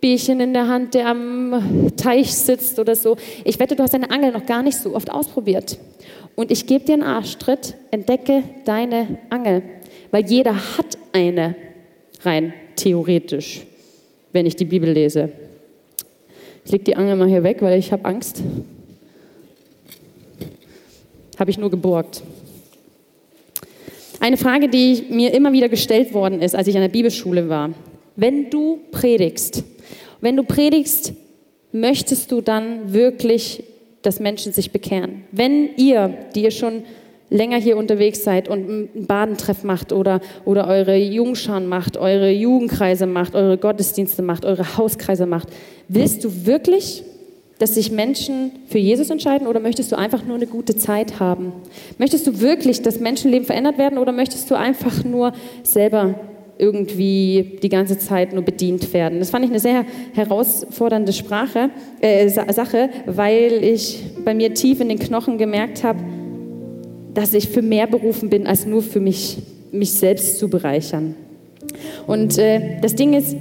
Bierchen 0.00 0.40
in 0.40 0.54
der 0.54 0.66
Hand, 0.66 0.94
der 0.94 1.08
am 1.08 1.92
Teich 1.98 2.34
sitzt 2.34 2.78
oder 2.78 2.96
so. 2.96 3.18
Ich 3.44 3.58
wette, 3.58 3.76
du 3.76 3.82
hast 3.82 3.92
deine 3.92 4.10
Angel 4.10 4.32
noch 4.32 4.46
gar 4.46 4.62
nicht 4.62 4.78
so 4.78 4.94
oft 4.94 5.12
ausprobiert. 5.12 5.76
Und 6.34 6.50
ich 6.50 6.66
gebe 6.66 6.86
dir 6.86 6.94
einen 6.94 7.02
Arschtritt, 7.02 7.74
entdecke 7.90 8.42
deine 8.64 9.18
Angel, 9.28 9.62
weil 10.12 10.24
jeder 10.24 10.54
hat 10.54 10.96
eine, 11.12 11.56
rein 12.22 12.54
theoretisch, 12.74 13.66
wenn 14.32 14.46
ich 14.46 14.56
die 14.56 14.64
Bibel 14.64 14.90
lese. 14.90 15.30
Ich 16.70 16.72
lege 16.72 16.84
die 16.84 16.94
Angel 16.94 17.16
mal 17.16 17.26
hier 17.26 17.42
weg, 17.42 17.62
weil 17.62 17.76
ich 17.80 17.90
habe 17.90 18.04
Angst. 18.04 18.44
Habe 21.36 21.50
ich 21.50 21.58
nur 21.58 21.68
geborgt. 21.68 22.22
Eine 24.20 24.36
Frage, 24.36 24.68
die 24.68 25.02
mir 25.10 25.34
immer 25.34 25.52
wieder 25.52 25.68
gestellt 25.68 26.14
worden 26.14 26.40
ist, 26.40 26.54
als 26.54 26.68
ich 26.68 26.76
an 26.76 26.82
der 26.82 26.88
Bibelschule 26.88 27.48
war. 27.48 27.70
Wenn 28.14 28.50
du 28.50 28.78
predigst, 28.92 29.64
wenn 30.20 30.36
du 30.36 30.44
predigst, 30.44 31.12
möchtest 31.72 32.30
du 32.30 32.40
dann 32.40 32.92
wirklich, 32.92 33.64
dass 34.02 34.20
Menschen 34.20 34.52
sich 34.52 34.70
bekehren? 34.70 35.24
Wenn 35.32 35.74
ihr, 35.76 36.14
die 36.36 36.44
ihr 36.44 36.52
schon 36.52 36.84
länger 37.30 37.56
hier 37.56 37.76
unterwegs 37.76 38.24
seid 38.24 38.48
und 38.48 38.68
einen 38.68 39.06
Badentreff 39.06 39.64
macht 39.64 39.92
oder, 39.92 40.20
oder 40.44 40.66
eure 40.66 40.96
Jungscharen 40.96 41.66
macht, 41.66 41.96
eure 41.96 42.30
Jugendkreise 42.30 43.06
macht, 43.06 43.34
eure 43.34 43.56
Gottesdienste 43.56 44.22
macht, 44.22 44.44
eure 44.44 44.76
Hauskreise 44.76 45.26
macht, 45.26 45.48
willst 45.88 46.24
du 46.24 46.46
wirklich, 46.46 47.04
dass 47.58 47.74
sich 47.74 47.92
Menschen 47.92 48.52
für 48.68 48.78
Jesus 48.78 49.10
entscheiden 49.10 49.46
oder 49.46 49.60
möchtest 49.60 49.92
du 49.92 49.96
einfach 49.96 50.24
nur 50.24 50.36
eine 50.36 50.46
gute 50.46 50.76
Zeit 50.76 51.20
haben? 51.20 51.52
Möchtest 51.98 52.26
du 52.26 52.40
wirklich, 52.40 52.82
dass 52.82 53.00
Menschenleben 53.00 53.46
verändert 53.46 53.78
werden 53.78 53.98
oder 53.98 54.12
möchtest 54.12 54.50
du 54.50 54.56
einfach 54.56 55.04
nur 55.04 55.32
selber 55.62 56.14
irgendwie 56.60 57.58
die 57.62 57.70
ganze 57.70 57.98
Zeit 57.98 58.34
nur 58.34 58.42
bedient 58.42 58.92
werden. 58.92 59.18
Das 59.18 59.30
fand 59.30 59.46
ich 59.46 59.50
eine 59.50 59.60
sehr 59.60 59.86
herausfordernde 60.12 61.14
Sprache, 61.14 61.70
äh, 62.02 62.28
Sache, 62.28 62.90
weil 63.06 63.64
ich 63.64 64.02
bei 64.26 64.34
mir 64.34 64.52
tief 64.52 64.80
in 64.80 64.90
den 64.90 64.98
Knochen 64.98 65.38
gemerkt 65.38 65.82
habe, 65.82 66.00
dass 67.14 67.34
ich 67.34 67.48
für 67.48 67.62
mehr 67.62 67.86
berufen 67.86 68.30
bin, 68.30 68.46
als 68.46 68.66
nur 68.66 68.82
für 68.82 69.00
mich, 69.00 69.38
mich 69.72 69.92
selbst 69.92 70.38
zu 70.38 70.48
bereichern. 70.48 71.14
Und 72.06 72.38
äh, 72.38 72.80
das 72.80 72.94
Ding 72.94 73.14
ist, 73.14 73.36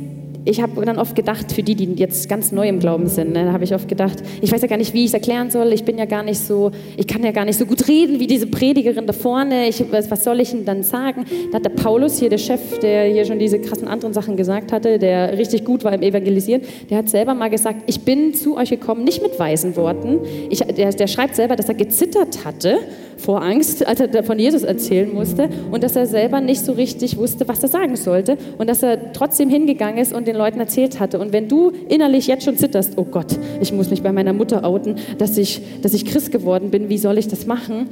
ich 0.46 0.62
habe 0.62 0.84
dann 0.86 0.98
oft 0.98 1.16
gedacht, 1.16 1.52
für 1.52 1.64
die, 1.64 1.76
die 1.76 1.94
jetzt 1.96 2.28
ganz 2.30 2.52
neu 2.52 2.68
im 2.68 2.80
Glauben 2.80 3.08
sind, 3.08 3.34
ne, 3.34 3.52
habe 3.52 3.64
ich 3.64 3.74
oft 3.76 3.88
gedacht, 3.88 4.24
ich 4.42 4.52
weiß 4.52 4.62
ja 4.62 4.68
gar 4.68 4.78
nicht, 4.78 4.94
wie 4.94 5.02
ich 5.02 5.08
es 5.08 5.14
erklären 5.14 5.52
soll. 5.52 5.74
Ich 5.74 5.84
bin 5.84 5.98
ja 5.98 6.06
gar 6.06 6.24
nicht 6.24 6.40
so, 6.40 6.72
ich 6.98 7.08
kann 7.08 7.24
ja 7.24 7.32
gar 7.32 7.46
nicht 7.46 7.58
so 7.58 7.66
gut 7.66 7.88
reden 7.88 8.20
wie 8.20 8.28
diese 8.28 8.48
Predigerin 8.48 9.06
da 9.06 9.14
vorne. 9.14 9.68
Ich, 9.68 9.84
was, 9.92 10.10
was 10.10 10.24
soll 10.24 10.40
ich 10.40 10.52
denn 10.52 10.66
dann 10.66 10.84
sagen? 10.84 11.26
Da 11.52 11.58
hat 11.58 11.66
der 11.66 11.72
Paulus 11.72 12.20
hier, 12.20 12.30
der 12.30 12.38
Chef, 12.38 12.80
der 12.80 13.06
hier 13.06 13.26
schon 13.26 13.40
diese 13.40 13.60
krassen 13.60 13.88
anderen 13.88 14.14
Sachen 14.14 14.38
gesagt 14.38 14.72
hatte, 14.72 14.98
der 14.98 15.38
richtig 15.38 15.66
gut 15.66 15.84
war 15.84 15.94
im 15.94 16.02
Evangelisieren, 16.02 16.62
der 16.90 17.00
hat 17.00 17.10
selber 17.10 17.34
mal 17.34 17.50
gesagt, 17.50 17.84
ich 17.88 18.02
bin 18.02 18.34
zu 18.34 18.58
euch 18.58 18.70
gekommen, 18.70 19.04
nicht 19.04 19.22
mit 19.22 19.38
weisen 19.38 19.76
Worten. 19.76 20.20
Ich, 20.50 20.60
der, 20.60 20.92
der 20.92 21.08
schreibt 21.08 21.36
selber, 21.36 21.56
dass 21.56 21.68
er 21.68 21.76
gezittert 21.76 22.46
hatte 22.46 22.80
vor 23.20 23.42
Angst, 23.44 23.86
als 23.86 24.00
er 24.00 24.24
von 24.24 24.40
Jesus 24.40 24.64
erzählen 24.64 25.14
musste 25.14 25.50
und 25.72 25.84
dass 25.84 25.96
er 25.96 26.06
selber 26.06 26.40
nicht 26.40 26.64
so 26.64 26.72
richtig 26.72 27.18
wusste, 27.18 27.48
was 27.48 27.62
er 27.62 27.70
sagen 27.70 27.96
sollte 27.96 28.38
und 28.58 28.70
dass 28.70 28.82
er 28.82 29.12
trotzdem 29.14 29.50
hingegangen 29.50 29.98
ist 29.98 30.14
und 30.14 30.28
den 30.28 30.36
Leuten 30.36 30.60
erzählt 30.60 31.00
hatte. 31.00 31.20
Und 31.20 31.34
wenn 31.34 31.48
du 31.48 31.72
innerlich 31.90 32.28
jetzt 32.28 32.46
schon 32.46 32.58
zitterst, 32.58 32.94
oh 32.96 33.04
Gott, 33.04 33.38
ich 33.62 33.74
muss 33.74 33.90
mich 33.90 34.02
bei 34.02 34.12
meiner 34.12 34.34
Mutter 34.34 34.64
outen, 34.64 34.96
dass 35.18 35.38
ich, 35.38 35.62
dass 35.82 35.94
ich 35.94 36.06
Christ 36.06 36.32
geworden 36.32 36.70
bin, 36.72 36.90
wie 36.90 36.98
soll 36.98 37.18
ich 37.18 37.28
das 37.28 37.46
machen? 37.46 37.88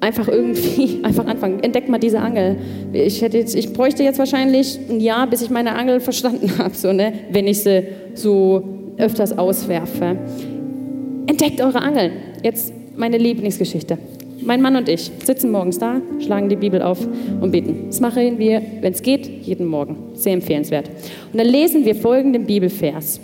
Einfach 0.00 0.28
irgendwie, 0.28 1.00
einfach 1.04 1.26
anfangen. 1.26 1.60
Entdeck 1.62 1.88
mal 1.88 1.98
diese 1.98 2.20
Angel. 2.20 2.56
Ich, 2.92 3.20
hätte 3.20 3.38
jetzt, 3.38 3.54
ich 3.54 3.72
bräuchte 3.72 4.02
jetzt 4.02 4.18
wahrscheinlich 4.18 4.78
ein 4.88 5.00
Jahr, 5.00 5.26
bis 5.26 5.42
ich 5.42 5.50
meine 5.50 5.74
Angel 5.74 6.00
verstanden 6.00 6.50
habe, 6.58 6.74
so, 6.74 6.92
ne? 6.92 7.12
wenn 7.30 7.46
ich 7.46 7.60
sie 7.60 7.84
so 8.14 8.62
öfters 8.96 9.36
auswerfe. 9.36 10.16
Entdeckt 11.26 11.60
eure 11.60 11.80
Angeln. 11.80 12.12
Jetzt 12.42 12.72
meine 12.96 13.18
Lieblingsgeschichte. 13.18 13.98
Mein 14.44 14.60
Mann 14.60 14.74
und 14.76 14.88
ich 14.88 15.10
sitzen 15.24 15.52
morgens 15.52 15.78
da, 15.78 16.00
schlagen 16.18 16.48
die 16.48 16.56
Bibel 16.56 16.82
auf 16.82 16.98
und 17.40 17.52
beten. 17.52 17.84
Das 17.86 18.00
machen 18.00 18.38
wir, 18.38 18.60
wenn 18.80 18.92
es 18.92 19.02
geht, 19.02 19.26
jeden 19.26 19.66
Morgen. 19.66 19.96
Sehr 20.14 20.32
empfehlenswert. 20.32 20.88
Und 21.32 21.38
dann 21.38 21.46
lesen 21.46 21.84
wir 21.84 21.94
folgenden 21.94 22.44
Bibelvers. 22.44 23.20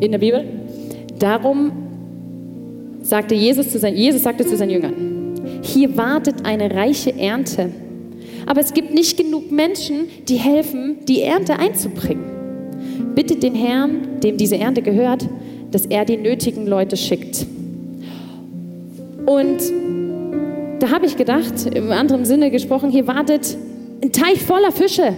In 0.00 0.10
der 0.10 0.18
Bibel. 0.18 0.44
Darum 1.18 1.72
sagte 3.00 3.34
Jesus 3.34 3.70
zu 3.70 3.78
seinen, 3.78 3.96
Jesus 3.96 4.22
sagte 4.22 4.46
zu 4.46 4.56
seinen 4.56 4.70
Jüngern, 4.70 4.94
hier 5.62 5.96
wartet 5.96 6.44
eine 6.44 6.70
reiche 6.72 7.16
Ernte. 7.18 7.70
Aber 8.46 8.60
es 8.60 8.74
gibt 8.74 8.92
nicht 8.94 9.16
genug 9.16 9.50
Menschen, 9.50 10.08
die 10.28 10.36
helfen, 10.36 10.98
die 11.08 11.22
Ernte 11.22 11.58
einzubringen. 11.58 12.24
Bittet 13.14 13.42
den 13.42 13.54
Herrn, 13.54 14.20
dem 14.22 14.36
diese 14.36 14.56
Ernte 14.56 14.82
gehört, 14.82 15.28
dass 15.70 15.86
er 15.86 16.04
die 16.04 16.16
nötigen 16.16 16.66
Leute 16.66 16.96
schickt. 16.96 17.46
Und 19.26 19.60
da 20.80 20.90
habe 20.90 21.06
ich 21.06 21.16
gedacht, 21.16 21.66
im 21.74 21.90
anderen 21.92 22.24
Sinne 22.24 22.50
gesprochen, 22.50 22.90
hier 22.90 23.06
wartet 23.06 23.56
ein 24.02 24.12
Teich 24.12 24.42
voller 24.42 24.72
Fische. 24.72 25.14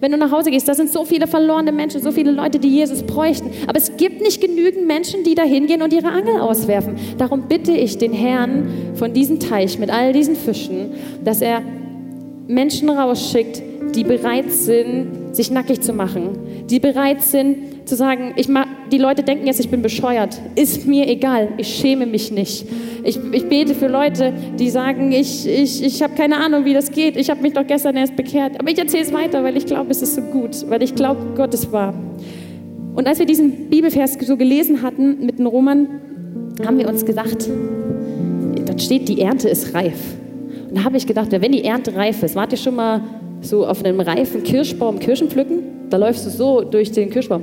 Wenn 0.00 0.12
du 0.12 0.18
nach 0.18 0.30
Hause 0.30 0.50
gehst, 0.50 0.68
da 0.68 0.74
sind 0.74 0.90
so 0.90 1.04
viele 1.04 1.26
verlorene 1.26 1.72
Menschen, 1.72 2.02
so 2.02 2.10
viele 2.10 2.30
Leute, 2.30 2.58
die 2.58 2.68
Jesus 2.68 3.02
bräuchten. 3.02 3.50
Aber 3.66 3.78
es 3.78 3.96
gibt 3.96 4.20
nicht 4.20 4.40
genügend 4.40 4.86
Menschen, 4.86 5.22
die 5.24 5.34
da 5.34 5.42
hingehen 5.42 5.80
und 5.82 5.92
ihre 5.92 6.08
Angel 6.08 6.40
auswerfen. 6.40 6.96
Darum 7.18 7.42
bitte 7.48 7.72
ich 7.72 7.96
den 7.98 8.12
Herrn 8.12 8.68
von 8.94 9.12
diesem 9.12 9.40
Teich 9.40 9.78
mit 9.78 9.90
all 9.90 10.12
diesen 10.12 10.36
Fischen, 10.36 10.90
dass 11.24 11.40
er 11.40 11.62
Menschen 12.46 12.90
rausschickt, 12.90 13.62
die 13.94 14.04
bereit 14.04 14.50
sind, 14.52 15.34
sich 15.34 15.50
nackig 15.50 15.80
zu 15.80 15.92
machen, 15.92 16.66
die 16.68 16.80
bereit 16.80 17.22
sind 17.22 17.56
zu 17.86 17.94
sagen, 17.94 18.34
ich 18.36 18.48
mach, 18.48 18.66
die 18.90 18.98
Leute 18.98 19.22
denken 19.22 19.46
jetzt, 19.46 19.60
ich 19.60 19.70
bin 19.70 19.80
bescheuert. 19.80 20.40
Ist 20.56 20.86
mir 20.86 21.08
egal, 21.08 21.48
ich 21.56 21.68
schäme 21.68 22.04
mich 22.04 22.32
nicht. 22.32 22.66
Ich, 23.04 23.18
ich 23.32 23.48
bete 23.48 23.74
für 23.74 23.86
Leute, 23.86 24.32
die 24.58 24.68
sagen, 24.70 25.12
ich, 25.12 25.46
ich, 25.46 25.84
ich 25.84 26.02
habe 26.02 26.14
keine 26.14 26.36
Ahnung, 26.38 26.64
wie 26.64 26.74
das 26.74 26.90
geht. 26.90 27.16
Ich 27.16 27.30
habe 27.30 27.40
mich 27.42 27.52
doch 27.52 27.66
gestern 27.66 27.96
erst 27.96 28.16
bekehrt. 28.16 28.58
Aber 28.58 28.70
ich 28.70 28.78
erzähle 28.78 29.04
es 29.04 29.12
weiter, 29.12 29.42
weil 29.44 29.56
ich 29.56 29.66
glaube, 29.66 29.90
es 29.92 30.02
ist 30.02 30.16
so 30.16 30.20
gut, 30.20 30.68
weil 30.68 30.82
ich 30.82 30.94
glaube, 30.94 31.34
Gott 31.36 31.54
ist 31.54 31.70
wahr. 31.70 31.94
Und 32.94 33.06
als 33.06 33.18
wir 33.18 33.26
diesen 33.26 33.70
Bibelvers 33.70 34.14
so 34.20 34.36
gelesen 34.36 34.82
hatten 34.82 35.24
mit 35.24 35.38
den 35.38 35.46
Roman, 35.46 35.88
haben 36.64 36.78
wir 36.78 36.88
uns 36.88 37.04
gesagt, 37.04 37.48
dort 38.66 38.82
steht, 38.82 39.08
die 39.08 39.20
Ernte 39.20 39.48
ist 39.48 39.74
reif. 39.74 40.16
Und 40.68 40.76
da 40.76 40.84
habe 40.84 40.96
ich 40.96 41.06
gedacht, 41.06 41.28
wenn 41.30 41.52
die 41.52 41.62
Ernte 41.62 41.94
reif 41.94 42.22
ist, 42.22 42.34
wart 42.34 42.52
ihr 42.52 42.58
schon 42.58 42.74
mal 42.74 43.02
so 43.42 43.66
auf 43.66 43.84
einem 43.84 44.00
reifen 44.00 44.42
Kirschbaum 44.42 44.98
Kirschen 44.98 45.28
pflücken? 45.28 45.88
Da 45.90 45.98
läufst 45.98 46.26
du 46.26 46.30
so 46.30 46.62
durch 46.62 46.90
den 46.90 47.10
Kirschbaum. 47.10 47.42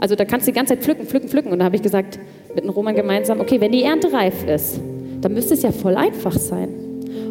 Also 0.00 0.14
da 0.14 0.24
kannst 0.24 0.46
du 0.46 0.52
die 0.52 0.56
ganze 0.56 0.74
Zeit 0.74 0.82
pflücken, 0.82 1.06
pflücken, 1.06 1.28
pflücken. 1.28 1.52
Und 1.52 1.58
da 1.58 1.66
habe 1.66 1.76
ich 1.76 1.82
gesagt, 1.82 2.18
mit 2.54 2.64
dem 2.64 2.70
Roman 2.70 2.96
gemeinsam, 2.96 3.40
okay, 3.40 3.60
wenn 3.60 3.70
die 3.70 3.82
Ernte 3.82 4.12
reif 4.12 4.46
ist, 4.48 4.80
dann 5.20 5.34
müsste 5.34 5.54
es 5.54 5.62
ja 5.62 5.72
voll 5.72 5.94
einfach 5.94 6.32
sein. 6.32 6.68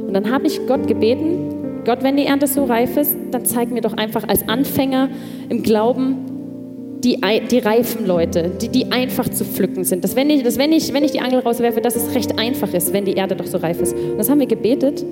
Und 0.05 0.13
dann 0.13 0.31
habe 0.31 0.45
ich 0.45 0.65
Gott 0.67 0.87
gebeten, 0.87 1.81
Gott, 1.83 2.03
wenn 2.03 2.15
die 2.15 2.25
Ernte 2.25 2.45
so 2.45 2.65
reif 2.65 2.95
ist, 2.95 3.15
dann 3.31 3.45
zeig 3.45 3.71
mir 3.71 3.81
doch 3.81 3.93
einfach 3.93 4.27
als 4.27 4.47
Anfänger 4.47 5.09
im 5.49 5.63
Glauben 5.63 6.99
die, 7.03 7.19
die 7.49 7.59
reifen 7.59 8.05
Leute, 8.05 8.51
die, 8.61 8.69
die 8.69 8.91
einfach 8.91 9.27
zu 9.29 9.45
pflücken 9.45 9.83
sind. 9.83 10.03
Dass 10.03 10.15
wenn, 10.15 10.29
ich, 10.29 10.43
dass 10.43 10.57
wenn, 10.57 10.71
ich, 10.71 10.93
wenn 10.93 11.03
ich 11.03 11.11
die 11.11 11.21
Angel 11.21 11.39
rauswerfe, 11.39 11.81
dass 11.81 11.95
es 11.95 12.13
recht 12.13 12.37
einfach 12.37 12.73
ist, 12.73 12.93
wenn 12.93 13.05
die 13.05 13.13
Erde 13.13 13.35
doch 13.35 13.47
so 13.47 13.57
reif 13.57 13.81
ist. 13.81 13.95
Und 13.95 14.17
das 14.17 14.29
haben 14.29 14.39
wir 14.39 14.47
gebetet. 14.47 15.03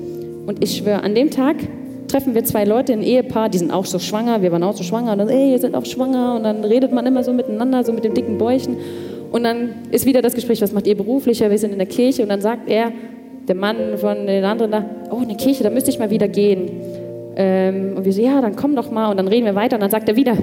Und 0.46 0.64
ich 0.64 0.78
schwöre, 0.78 1.02
an 1.02 1.16
dem 1.16 1.32
Tag 1.32 1.56
treffen 2.18 2.34
wir 2.34 2.44
zwei 2.44 2.66
Leute, 2.66 2.94
ein 2.94 3.04
Ehepaar, 3.04 3.48
die 3.48 3.60
sind 3.60 3.72
auch 3.72 3.86
so 3.86 4.00
schwanger, 4.00 4.42
wir 4.42 4.52
waren 4.52 4.64
auch 4.64 4.76
so 4.76 4.84
schwanger 4.84 5.12
und 5.12 5.20
dann, 5.20 5.30
ey, 5.30 5.52
ihr 5.52 5.60
seid 5.60 5.76
auch 5.76 5.86
schwanger 5.86 6.34
und 6.36 6.44
dann 6.44 6.64
redet 6.64 6.92
man 6.92 7.06
immer 7.06 7.24
so 7.24 7.32
miteinander, 7.32 7.84
so 7.84 7.94
mit 7.94 8.04
dem 8.04 8.16
dicken 8.16 8.40
Bäuchen 8.40 8.76
und 9.32 9.44
dann 9.44 9.70
ist 9.92 10.08
wieder 10.08 10.24
das 10.24 10.34
Gespräch, 10.34 10.60
was 10.60 10.72
macht 10.72 10.88
ihr 10.88 10.98
beruflich? 10.98 11.40
Ja, 11.40 11.52
wir 11.52 11.60
sind 11.60 11.74
in 11.74 11.78
der 11.78 11.88
Kirche 11.88 12.24
und 12.24 12.30
dann 12.30 12.42
sagt 12.42 12.68
er, 12.70 12.92
der 13.48 13.54
Mann 13.54 13.76
von 13.98 14.26
den 14.26 14.44
anderen 14.44 14.72
da, 14.72 14.86
oh, 15.12 15.18
eine 15.18 15.38
Kirche, 15.38 15.64
da 15.64 15.70
müsste 15.70 15.92
ich 15.92 16.00
mal 16.00 16.10
wieder 16.10 16.28
gehen. 16.28 16.72
Ähm, 17.36 17.94
und 17.96 18.04
wir 18.04 18.12
so, 18.12 18.22
ja, 18.22 18.42
dann 18.42 18.56
komm 18.56 18.76
doch 18.76 18.90
mal. 18.90 19.12
Und 19.12 19.18
dann 19.18 19.28
reden 19.28 19.46
wir 19.46 19.56
weiter. 19.56 19.76
Und 19.76 19.82
dann 19.82 19.92
sagt 19.92 20.10
er 20.10 20.16
wieder, 20.16 20.36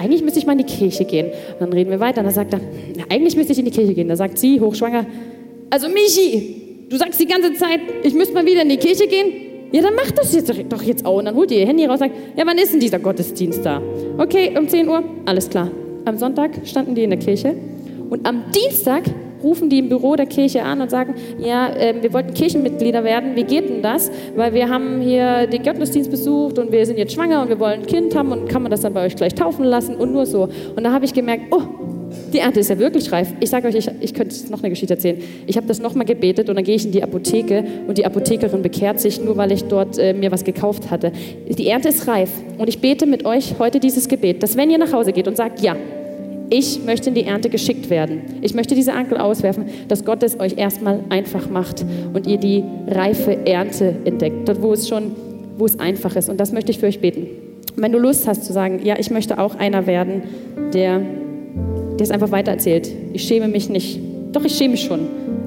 eigentlich 0.00 0.22
müsste 0.22 0.38
ich 0.38 0.46
mal 0.46 0.52
in 0.52 0.58
die 0.58 0.64
Kirche 0.64 1.04
gehen. 1.04 1.26
Und 1.26 1.60
dann 1.60 1.72
reden 1.72 1.90
wir 1.90 2.00
weiter. 2.00 2.20
Und 2.20 2.26
dann 2.26 2.34
sagt 2.34 2.54
er, 2.54 2.60
eigentlich 3.10 3.36
müsste 3.36 3.52
ich 3.52 3.58
in 3.58 3.64
die 3.66 3.70
Kirche 3.72 3.92
gehen. 3.92 4.08
Da 4.08 4.16
sagt 4.16 4.38
sie, 4.38 4.58
hochschwanger, 4.60 5.04
also 5.68 5.88
Michi, 5.88 6.86
du 6.88 6.96
sagst 6.96 7.20
die 7.20 7.26
ganze 7.26 7.52
Zeit, 7.54 7.80
ich 8.02 8.14
müsste 8.14 8.32
mal 8.32 8.46
wieder 8.46 8.62
in 8.62 8.68
die 8.68 8.78
Kirche 8.78 9.06
gehen. 9.06 9.45
Ja, 9.72 9.82
dann 9.82 9.94
mach 9.94 10.10
das 10.12 10.34
jetzt 10.34 10.52
doch 10.68 10.82
jetzt 10.82 11.04
auch. 11.04 11.18
Und 11.18 11.24
dann 11.24 11.34
holt 11.34 11.50
ihr 11.50 11.58
ihr 11.58 11.66
Handy 11.66 11.84
raus 11.84 12.00
und 12.00 12.08
sagt, 12.10 12.14
ja, 12.36 12.46
wann 12.46 12.58
ist 12.58 12.72
denn 12.72 12.80
dieser 12.80 12.98
Gottesdienst 12.98 13.64
da? 13.64 13.82
Okay, 14.18 14.56
um 14.56 14.68
10 14.68 14.88
Uhr, 14.88 15.02
alles 15.24 15.50
klar. 15.50 15.70
Am 16.04 16.16
Sonntag 16.18 16.50
standen 16.64 16.94
die 16.94 17.02
in 17.02 17.10
der 17.10 17.18
Kirche 17.18 17.54
und 18.10 18.26
am 18.26 18.44
Dienstag 18.54 19.02
rufen 19.42 19.68
die 19.68 19.78
im 19.78 19.88
Büro 19.88 20.16
der 20.16 20.26
Kirche 20.26 20.62
an 20.62 20.80
und 20.80 20.90
sagen, 20.90 21.14
ja, 21.38 21.68
äh, 21.68 21.94
wir 22.00 22.12
wollten 22.12 22.34
Kirchenmitglieder 22.34 23.04
werden, 23.04 23.36
wie 23.36 23.44
geht 23.44 23.68
denn 23.68 23.82
das? 23.82 24.10
Weil 24.34 24.54
wir 24.54 24.68
haben 24.68 25.00
hier 25.00 25.46
den 25.46 25.62
Gottesdienst 25.62 26.10
besucht 26.10 26.58
und 26.58 26.72
wir 26.72 26.86
sind 26.86 26.98
jetzt 26.98 27.12
schwanger 27.12 27.42
und 27.42 27.48
wir 27.48 27.58
wollen 27.60 27.80
ein 27.80 27.86
Kind 27.86 28.14
haben 28.14 28.32
und 28.32 28.48
kann 28.48 28.62
man 28.62 28.70
das 28.70 28.80
dann 28.80 28.94
bei 28.94 29.04
euch 29.04 29.16
gleich 29.16 29.34
taufen 29.34 29.64
lassen 29.64 29.96
und 29.96 30.12
nur 30.12 30.26
so. 30.26 30.48
Und 30.74 30.84
da 30.84 30.92
habe 30.92 31.04
ich 31.04 31.12
gemerkt, 31.12 31.44
oh, 31.50 31.62
die 32.36 32.40
Ernte 32.40 32.60
ist 32.60 32.68
ja 32.68 32.78
wirklich 32.78 33.10
reif. 33.10 33.32
Ich 33.40 33.48
sage 33.48 33.66
euch, 33.66 33.74
ich, 33.74 33.90
ich 34.00 34.12
könnte 34.12 34.34
noch 34.50 34.58
eine 34.58 34.68
Geschichte 34.68 34.92
erzählen. 34.92 35.22
Ich 35.46 35.56
habe 35.56 35.66
das 35.66 35.80
nochmal 35.80 36.04
gebetet 36.04 36.50
und 36.50 36.56
dann 36.56 36.64
gehe 36.64 36.74
ich 36.74 36.84
in 36.84 36.92
die 36.92 37.02
Apotheke 37.02 37.64
und 37.88 37.96
die 37.96 38.04
Apothekerin 38.04 38.60
bekehrt 38.60 39.00
sich, 39.00 39.22
nur 39.22 39.38
weil 39.38 39.52
ich 39.52 39.64
dort 39.64 39.98
äh, 39.98 40.12
mir 40.12 40.30
was 40.30 40.44
gekauft 40.44 40.90
hatte. 40.90 41.12
Die 41.48 41.66
Ernte 41.66 41.88
ist 41.88 42.06
reif 42.06 42.30
und 42.58 42.68
ich 42.68 42.80
bete 42.80 43.06
mit 43.06 43.24
euch 43.24 43.54
heute 43.58 43.80
dieses 43.80 44.06
Gebet, 44.06 44.42
dass 44.42 44.54
wenn 44.54 44.70
ihr 44.70 44.76
nach 44.76 44.92
Hause 44.92 45.14
geht 45.14 45.26
und 45.28 45.36
sagt, 45.38 45.62
ja, 45.62 45.76
ich 46.50 46.84
möchte 46.84 47.08
in 47.08 47.14
die 47.14 47.24
Ernte 47.24 47.48
geschickt 47.48 47.88
werden. 47.88 48.20
Ich 48.42 48.52
möchte 48.52 48.74
diese 48.74 48.92
Ankel 48.92 49.16
auswerfen, 49.16 49.64
dass 49.88 50.04
Gott 50.04 50.22
es 50.22 50.38
euch 50.38 50.58
erstmal 50.58 51.00
einfach 51.08 51.48
macht 51.48 51.86
und 52.12 52.26
ihr 52.26 52.36
die 52.36 52.62
reife 52.86 53.46
Ernte 53.46 53.96
entdeckt, 54.04 54.46
dort 54.46 54.60
wo 54.60 54.74
es 54.74 54.88
schon, 54.88 55.12
wo 55.56 55.64
es 55.64 55.80
einfach 55.80 56.14
ist. 56.16 56.28
Und 56.28 56.38
das 56.38 56.52
möchte 56.52 56.70
ich 56.70 56.78
für 56.78 56.86
euch 56.86 57.00
beten. 57.00 57.28
Wenn 57.76 57.92
du 57.92 57.98
Lust 57.98 58.28
hast 58.28 58.44
zu 58.44 58.52
sagen, 58.52 58.80
ja, 58.84 58.96
ich 58.98 59.10
möchte 59.10 59.38
auch 59.38 59.54
einer 59.54 59.86
werden, 59.86 60.22
der, 60.72 61.00
der 61.98 62.04
es 62.04 62.10
einfach 62.10 62.30
weitererzählt. 62.30 62.90
Ich 63.12 63.22
schäme 63.22 63.48
mich 63.48 63.68
nicht. 63.68 63.98
Doch, 64.32 64.44
ich 64.44 64.54
schäme 64.54 64.72
mich 64.72 64.82
schon. 64.82 65.00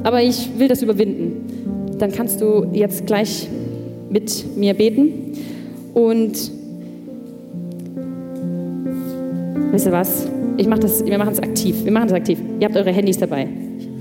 Aber 0.03 0.21
ich 0.21 0.49
will 0.57 0.67
das 0.67 0.81
überwinden. 0.81 1.95
Dann 1.99 2.11
kannst 2.11 2.41
du 2.41 2.67
jetzt 2.73 3.05
gleich 3.05 3.47
mit 4.09 4.45
mir 4.57 4.73
beten. 4.73 5.33
Und 5.93 6.51
wisst 9.71 9.85
ihr 9.85 9.91
was? 9.91 10.27
Ich 10.57 10.67
mach 10.67 10.79
das, 10.79 11.05
wir 11.05 11.17
machen 11.17 11.33
es 11.33 11.39
aktiv. 11.39 11.83
Wir 11.83 11.91
machen 11.91 12.07
es 12.07 12.13
aktiv. 12.13 12.39
Ihr 12.59 12.65
habt 12.65 12.75
eure 12.75 12.91
Handys 12.91 13.17
dabei. 13.17 13.47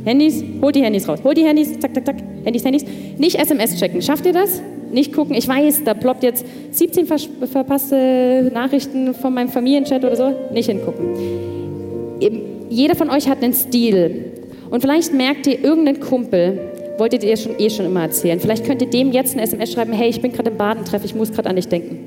Handys, 0.05 0.43
holt 0.63 0.75
die 0.75 0.83
Handys 0.83 1.09
raus. 1.09 1.21
Holt 1.23 1.37
die 1.37 1.45
Handys, 1.45 1.79
zack, 1.79 1.95
zack, 1.95 2.07
zack. 2.07 2.17
Handys, 2.45 2.65
Handys. 2.65 2.85
Nicht 3.19 3.39
SMS 3.39 3.79
checken. 3.79 4.01
Schafft 4.01 4.25
ihr 4.27 4.33
das? 4.33 4.63
Nicht 4.91 5.13
gucken. 5.13 5.35
Ich 5.35 5.47
weiß, 5.47 5.85
da 5.85 5.95
ploppt 5.95 6.23
jetzt 6.23 6.47
17 6.71 7.07
verpasste 7.07 8.51
Nachrichten 8.55 9.13
von 9.15 9.35
meinem 9.35 9.51
Familienchat 9.51 10.03
oder 10.05 10.17
so. 10.17 10.35
Nicht 10.53 10.71
hingucken. 10.71 11.58
Jeder 12.69 12.95
von 12.95 13.11
euch 13.11 13.29
hat 13.29 13.43
einen 13.43 13.55
Stil. 13.55 14.33
Und 14.71 14.81
vielleicht 14.81 15.15
merkt 15.15 15.47
ihr, 15.47 15.63
irgendeinen 15.63 16.01
Kumpel 16.01 16.59
wolltet 16.99 17.23
ihr 17.23 17.37
schon 17.37 17.59
eh 17.59 17.71
schon 17.71 17.87
immer 17.87 18.03
erzählen. 18.03 18.41
Vielleicht 18.41 18.65
könnt 18.65 18.83
ihr 18.83 18.91
dem 18.91 19.13
jetzt 19.13 19.35
eine 19.35 19.43
SMS 19.43 19.73
schreiben, 19.73 19.93
hey, 19.93 20.09
ich 20.09 20.21
bin 20.21 20.33
gerade 20.33 20.51
im 20.51 20.57
Badentreff, 20.57 21.05
ich 21.05 21.15
muss 21.15 21.33
gerade 21.33 21.49
an 21.49 21.57
dich 21.57 21.69
denken. 21.69 22.07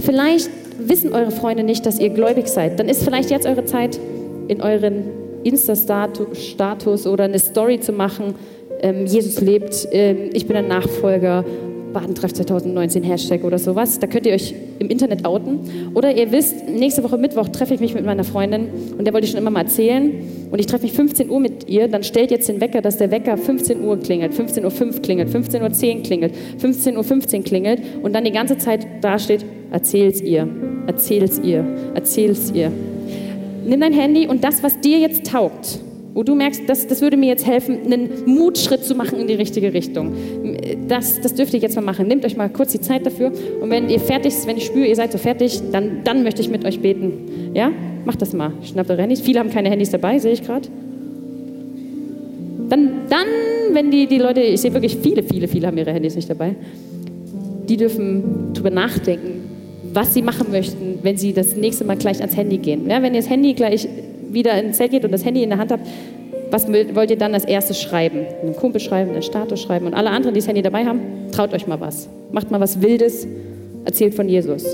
Vielleicht 0.00 0.48
wissen 0.78 1.12
eure 1.12 1.32
Freunde 1.32 1.64
nicht, 1.64 1.84
dass 1.84 1.98
ihr 1.98 2.10
gläubig 2.10 2.46
seid. 2.48 2.78
Dann 2.78 2.88
ist 2.88 3.02
vielleicht 3.02 3.30
jetzt 3.30 3.46
eure 3.46 3.64
Zeit, 3.64 3.98
in 4.46 4.62
euren 4.62 5.04
Insta-Status 5.44 7.06
oder 7.06 7.24
eine 7.24 7.38
Story 7.38 7.80
zu 7.80 7.92
machen. 7.92 8.34
Ähm, 8.80 9.06
Jesus 9.06 9.40
lebt, 9.40 9.88
ähm, 9.90 10.30
ich 10.32 10.46
bin 10.46 10.56
ein 10.56 10.68
Nachfolger, 10.68 11.44
Badentreff 11.92 12.32
2019 12.32 13.02
Hashtag 13.02 13.44
oder 13.44 13.58
sowas. 13.58 13.98
Da 13.98 14.06
könnt 14.06 14.26
ihr 14.26 14.34
euch 14.34 14.54
im 14.78 14.88
Internet 14.88 15.24
outen. 15.24 15.60
Oder 15.94 16.16
ihr 16.16 16.30
wisst, 16.32 16.68
nächste 16.68 17.02
Woche 17.04 17.18
Mittwoch 17.18 17.48
treffe 17.48 17.74
ich 17.74 17.80
mich 17.80 17.94
mit 17.94 18.04
meiner 18.04 18.24
Freundin 18.24 18.68
und 18.96 19.04
der 19.04 19.14
wollte 19.14 19.26
ich 19.26 19.30
schon 19.32 19.40
immer 19.40 19.50
mal 19.50 19.62
erzählen. 19.62 20.12
Und 20.50 20.58
ich 20.58 20.66
treffe 20.66 20.84
mich 20.84 20.92
15 20.92 21.30
Uhr 21.30 21.40
mit 21.40 21.68
ihr. 21.68 21.88
Dann 21.88 22.02
stellt 22.02 22.30
jetzt 22.30 22.48
den 22.48 22.60
Wecker, 22.60 22.80
dass 22.80 22.96
der 22.96 23.10
Wecker 23.10 23.36
15 23.36 23.84
Uhr 23.84 23.98
klingelt, 23.98 24.32
15.05 24.32 24.64
Uhr 24.64 25.02
klingelt, 25.02 25.28
15.10 25.28 25.96
Uhr 25.96 26.02
klingelt, 26.02 26.34
15.15 26.62 26.96
Uhr 26.96 27.04
15 27.04 27.44
klingelt 27.44 27.82
und 28.02 28.14
dann 28.14 28.24
die 28.24 28.32
ganze 28.32 28.58
Zeit 28.58 28.86
dasteht, 29.02 29.44
erzähl's 29.70 30.20
ihr, 30.20 30.48
erzähl's 30.86 31.40
ihr, 31.42 31.64
erzähl's 31.94 32.52
ihr. 32.54 32.72
Nimm 33.66 33.80
dein 33.80 33.92
Handy 33.92 34.26
und 34.26 34.44
das, 34.44 34.62
was 34.62 34.80
dir 34.80 34.98
jetzt 34.98 35.26
taugt, 35.26 35.80
wo 36.14 36.22
du 36.22 36.34
merkst, 36.34 36.62
das, 36.66 36.86
das 36.86 37.00
würde 37.00 37.16
mir 37.16 37.28
jetzt 37.28 37.46
helfen, 37.46 37.78
einen 37.84 38.24
Mutschritt 38.26 38.84
zu 38.84 38.94
machen 38.94 39.20
in 39.20 39.26
die 39.26 39.34
richtige 39.34 39.72
Richtung. 39.72 40.14
Das, 40.88 41.20
das 41.20 41.34
dürft 41.34 41.54
ihr 41.54 41.60
jetzt 41.60 41.76
mal 41.76 41.82
machen. 41.82 42.08
Nehmt 42.08 42.24
euch 42.24 42.36
mal 42.36 42.48
kurz 42.48 42.72
die 42.72 42.80
Zeit 42.80 43.06
dafür. 43.06 43.32
Und 43.60 43.70
wenn 43.70 43.88
ihr 43.88 44.00
fertig 44.00 44.34
seid, 44.34 44.48
wenn 44.48 44.56
ich 44.56 44.66
spüre, 44.66 44.86
ihr 44.86 44.96
seid 44.96 45.12
so 45.12 45.18
fertig, 45.18 45.60
dann, 45.70 46.02
dann 46.04 46.22
möchte 46.22 46.40
ich 46.40 46.48
mit 46.48 46.64
euch 46.64 46.80
beten. 46.80 47.52
Ja? 47.54 47.70
Macht 48.04 48.22
das 48.22 48.32
mal. 48.32 48.52
Schnappt 48.62 48.90
eure 48.90 49.02
Handys. 49.02 49.20
Viele 49.20 49.40
haben 49.40 49.50
keine 49.50 49.70
Handys 49.70 49.90
dabei, 49.90 50.18
sehe 50.18 50.32
ich 50.32 50.42
gerade. 50.42 50.68
Dann, 52.68 52.90
dann, 53.08 53.26
wenn 53.72 53.90
die, 53.90 54.06
die 54.06 54.18
Leute, 54.18 54.40
ich 54.40 54.60
sehe 54.60 54.72
wirklich 54.72 54.96
viele, 54.96 55.22
viele, 55.22 55.48
viele 55.48 55.66
haben 55.66 55.78
ihre 55.78 55.92
Handys 55.92 56.16
nicht 56.16 56.28
dabei, 56.28 56.54
die 57.68 57.76
dürfen 57.76 58.52
drüber 58.54 58.70
nachdenken, 58.70 59.42
was 59.92 60.14
sie 60.14 60.22
machen 60.22 60.50
möchten, 60.50 60.98
wenn 61.02 61.16
sie 61.16 61.32
das 61.32 61.56
nächste 61.56 61.84
Mal 61.84 61.96
gleich 61.96 62.20
ans 62.20 62.36
Handy 62.36 62.58
gehen. 62.58 62.88
Ja, 62.88 63.02
wenn 63.02 63.14
ihr 63.14 63.20
das 63.20 63.30
Handy 63.30 63.54
gleich 63.54 63.88
wieder 64.30 64.58
ins 64.60 64.76
Zelt 64.76 64.90
geht 64.90 65.04
und 65.04 65.12
das 65.12 65.24
Handy 65.24 65.42
in 65.42 65.50
der 65.50 65.58
Hand 65.58 65.72
habt, 65.72 65.86
was 66.50 66.66
wollt 66.68 67.10
ihr 67.10 67.18
dann 67.18 67.34
als 67.34 67.44
erstes 67.44 67.80
schreiben? 67.80 68.20
Einen 68.42 68.56
Kumpel 68.56 68.80
schreiben, 68.80 69.10
einen 69.10 69.22
Status 69.22 69.60
schreiben 69.60 69.86
und 69.86 69.94
alle 69.94 70.10
anderen, 70.10 70.34
die 70.34 70.40
das 70.40 70.48
Handy 70.48 70.62
dabei 70.62 70.84
haben, 70.84 71.00
traut 71.30 71.52
euch 71.52 71.66
mal 71.66 71.80
was. 71.80 72.08
Macht 72.32 72.50
mal 72.50 72.60
was 72.60 72.80
Wildes, 72.80 73.26
erzählt 73.84 74.14
von 74.14 74.28
Jesus. 74.28 74.64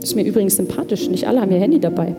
Das 0.00 0.10
ist 0.10 0.16
mir 0.16 0.24
übrigens 0.24 0.56
sympathisch, 0.56 1.08
nicht 1.10 1.26
alle 1.26 1.40
haben 1.40 1.52
ihr 1.52 1.58
Handy 1.58 1.78
dabei. 1.78 2.14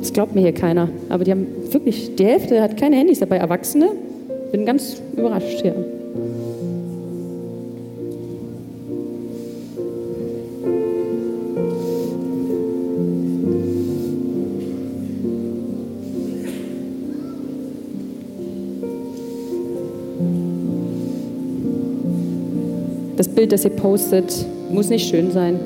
Das 0.00 0.12
glaubt 0.12 0.34
mir 0.34 0.40
hier 0.40 0.52
keiner. 0.52 0.88
Aber 1.08 1.24
die 1.24 1.30
haben 1.30 1.46
wirklich, 1.70 2.16
die 2.16 2.24
Hälfte 2.24 2.60
hat 2.60 2.76
keine 2.76 2.96
Handys 2.96 3.20
dabei. 3.20 3.36
Erwachsene, 3.36 3.90
bin 4.50 4.66
ganz 4.66 5.00
überrascht 5.16 5.60
hier. 5.62 5.74
Das 5.74 6.49
Bild, 23.40 23.52
das 23.52 23.64
ihr 23.64 23.70
postet, 23.70 24.34
muss 24.70 24.90
nicht 24.90 25.08
schön 25.08 25.30
sein. 25.30 25.58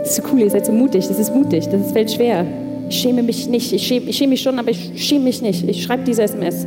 Das 0.00 0.10
ist 0.10 0.16
so 0.16 0.22
cool, 0.30 0.40
ihr 0.40 0.50
seid 0.50 0.66
so 0.66 0.72
mutig, 0.72 1.08
das 1.08 1.18
ist 1.18 1.34
mutig, 1.34 1.66
das 1.70 1.90
fällt 1.90 2.12
schwer. 2.12 2.44
Ich 2.90 2.98
schäme 2.98 3.22
mich 3.22 3.48
nicht, 3.48 3.72
ich 3.72 3.86
schäme, 3.86 4.10
ich 4.10 4.18
schäme 4.18 4.32
mich 4.32 4.42
schon, 4.42 4.58
aber 4.58 4.68
ich 4.68 4.92
schäme 4.96 5.24
mich 5.24 5.40
nicht. 5.40 5.66
Ich 5.66 5.82
schreibe 5.82 6.04
diese 6.04 6.24
SMS. 6.24 6.66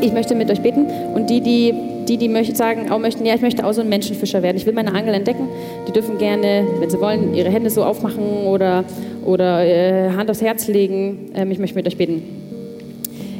Ich 0.00 0.12
möchte 0.12 0.34
mit 0.34 0.50
euch 0.50 0.60
beten 0.60 0.86
und 1.14 1.30
die, 1.30 1.40
die, 1.40 1.74
die, 2.08 2.16
die 2.16 2.28
möchten, 2.28 2.54
sagen, 2.54 2.90
auch 2.90 2.98
möchten, 2.98 3.24
ja, 3.26 3.34
ich 3.34 3.40
möchte 3.40 3.64
auch 3.64 3.72
so 3.72 3.80
ein 3.80 3.88
Menschenfischer 3.88 4.42
werden. 4.42 4.56
Ich 4.56 4.66
will 4.66 4.72
meine 4.72 4.94
Angel 4.94 5.14
entdecken. 5.14 5.48
Die 5.86 5.92
dürfen 5.92 6.18
gerne, 6.18 6.66
wenn 6.78 6.90
sie 6.90 7.00
wollen, 7.00 7.34
ihre 7.34 7.50
Hände 7.50 7.70
so 7.70 7.84
aufmachen 7.84 8.46
oder, 8.46 8.84
oder 9.24 9.64
äh, 9.64 10.10
Hand 10.10 10.30
aufs 10.30 10.42
Herz 10.42 10.68
legen. 10.68 11.30
Ähm, 11.34 11.50
ich 11.50 11.58
möchte 11.58 11.76
mit 11.76 11.86
euch 11.86 11.96
beten. 11.96 12.22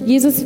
Jesus, 0.04 0.44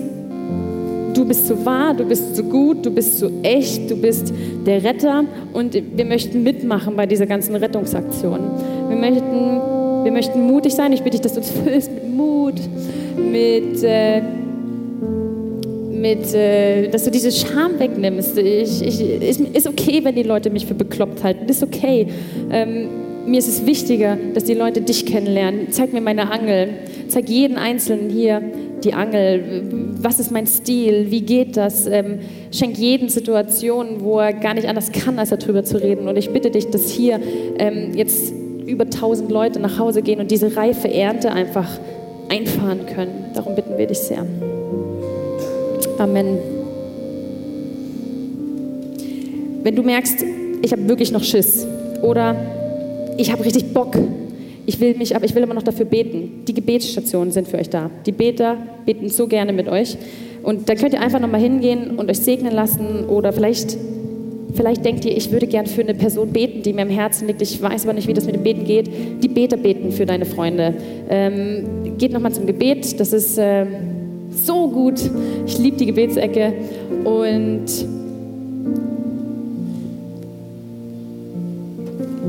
du 1.15 1.25
bist 1.25 1.47
so 1.47 1.65
wahr, 1.65 1.95
du 1.95 2.05
bist 2.05 2.37
so 2.37 2.45
gut, 2.45 2.85
du 2.85 2.91
bist 2.91 3.19
so 3.19 3.31
echt, 3.43 3.91
du 3.91 3.97
bist 3.97 4.33
der 4.67 4.83
Retter 4.83 5.25
und 5.53 5.75
wir 5.75 6.05
möchten 6.05 6.43
mitmachen 6.43 6.97
bei 6.97 7.07
dieser 7.07 7.27
ganzen 7.27 7.55
Rettungsaktion. 7.57 8.41
Wir 8.89 8.97
möchten, 8.97 10.05
wir 10.05 10.13
möchten 10.13 10.47
mutig 10.47 10.75
sein. 10.75 10.93
Ich 10.93 11.03
bitte 11.03 11.19
dich, 11.19 11.23
dass 11.23 11.35
du 11.35 11.41
uns 11.41 11.51
füllst 11.51 11.93
mit 11.93 12.15
Mut, 12.15 12.55
mit... 13.17 13.83
Äh, 13.83 14.23
mit, 16.05 16.35
äh, 16.35 16.89
dass 16.89 17.05
du 17.05 17.11
diese 17.11 17.33
Scham 17.33 17.79
wegnimmst. 17.79 18.37
Ich, 18.37 18.83
ich, 18.83 19.01
ist, 19.01 19.41
ist 19.41 19.67
okay, 19.67 20.01
wenn 20.03 20.15
die 20.15 20.23
Leute 20.23 20.51
mich 20.51 20.67
für 20.67 20.75
bekloppt 20.75 21.25
halten. 21.25 21.49
Ist 21.49 21.63
okay. 21.63 22.09
Ähm, 22.53 22.89
mir 23.27 23.39
ist 23.39 23.49
es 23.49 23.65
wichtiger, 23.65 24.19
dass 24.35 24.45
die 24.45 24.53
Leute 24.53 24.83
dich 24.83 25.07
kennenlernen. 25.07 25.69
Zeig 25.71 25.95
mir 25.95 26.03
meine 26.03 26.31
Angel. 26.31 26.69
Zeig 27.09 27.31
jeden 27.31 27.57
Einzelnen 27.57 28.11
hier 28.11 28.43
die 28.85 28.93
Angel. 28.93 29.63
Was 29.99 30.21
ist 30.21 30.31
mein 30.31 30.47
Stil? 30.47 31.07
Wie 31.09 31.23
geht 31.23 31.57
das? 31.57 31.87
Ähm, 31.87 32.19
schenk 32.53 32.77
jeden 32.77 33.09
Situationen, 33.09 34.03
wo 34.05 34.19
er 34.19 34.35
gar 34.35 34.53
nicht 34.53 34.69
anders 34.69 34.93
kann, 34.93 35.19
als 35.19 35.31
darüber 35.31 35.65
zu 35.65 35.83
reden. 35.83 36.07
Und 36.07 36.19
ich 36.19 36.29
bitte 36.29 36.51
dich, 36.51 36.69
dass 36.69 36.91
hier 36.91 37.19
ähm, 37.59 37.93
jetzt 37.95 38.35
über 38.67 38.91
tausend 38.91 39.31
Leute 39.31 39.59
nach 39.59 39.79
Hause 39.79 40.03
gehen 40.03 40.21
und 40.21 40.31
diese 40.31 40.55
reife 40.55 40.93
Ernte 40.93 41.33
einfach 41.33 41.81
einfahren 42.29 42.85
können. 42.95 43.31
Darum 43.33 43.55
bitten 43.55 43.79
wir 43.79 43.87
dich 43.87 44.01
sehr. 44.01 44.27
Amen. 45.99 46.39
Wenn 49.63 49.77
du 49.77 49.83
merkst, 49.83 50.25
ich 50.63 50.73
habe 50.73 50.89
wirklich 50.89 51.13
noch 51.13 51.23
Schiss 51.23 51.67
oder 52.03 52.37
ich 53.17 53.33
habe 53.33 53.45
richtig 53.45 53.73
Bock, 53.73 53.97
ich 54.67 54.81
will 54.81 54.95
mich, 54.97 55.15
aber 55.15 55.25
ich 55.25 55.35
will 55.35 55.43
immer 55.43 55.55
noch 55.55 55.63
dafür 55.63 55.87
beten. 55.87 56.43
Die 56.49 56.55
Gebetsstationen 56.55 57.33
sind 57.33 57.49
für 57.49 57.59
euch 57.59 57.71
da. 57.71 57.91
Die 58.07 58.13
Beter 58.13 58.57
beten 58.87 59.09
so 59.09 59.27
gerne 59.27 59.53
mit 59.53 59.69
euch. 59.69 59.97
Und 60.43 60.69
da 60.69 60.75
könnt 60.75 60.95
ihr 60.95 61.01
einfach 61.01 61.21
nochmal 61.21 61.41
hingehen 61.41 61.97
und 61.97 62.11
euch 62.11 62.19
segnen 62.19 62.53
lassen 62.53 63.07
oder 63.09 63.33
vielleicht, 63.33 63.77
vielleicht 64.55 64.85
denkt 64.85 65.05
ihr, 65.05 65.17
ich 65.17 65.31
würde 65.33 65.47
gern 65.47 65.67
für 65.67 65.83
eine 65.83 65.95
Person 65.95 66.31
beten, 66.31 66.63
die 66.63 66.73
mir 66.73 66.83
im 66.83 66.91
Herzen 66.91 67.27
liegt. 67.29 67.41
Ich 67.41 67.61
weiß 67.63 67.85
aber 67.85 67.95
nicht, 67.95 68.09
wie 68.09 68.15
das 68.15 68.27
mit 68.27 68.35
dem 68.35 68.43
Beten 68.43 68.65
geht. 68.65 68.91
Die 69.23 69.29
Beter 69.29 69.57
beten 69.57 69.93
für 69.93 70.07
deine 70.07 70.25
Freunde. 70.25 70.75
Ähm, 71.09 71.97
geht 71.97 72.13
nochmal 72.13 72.33
zum 72.33 72.47
Gebet. 72.47 72.99
Das 72.99 73.13
ist... 73.13 73.39
Äh, 73.39 73.67
so 74.35 74.69
gut. 74.69 75.01
Ich 75.47 75.59
liebe 75.59 75.77
die 75.77 75.87
Gebetsecke 75.87 76.53
und 77.05 77.67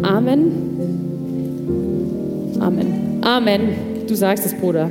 Amen. 0.03 0.51
Amen. 2.59 3.19
Amen. 3.21 3.75
Du 4.07 4.15
sagst 4.15 4.45
es, 4.45 4.53
Bruder. 4.53 4.89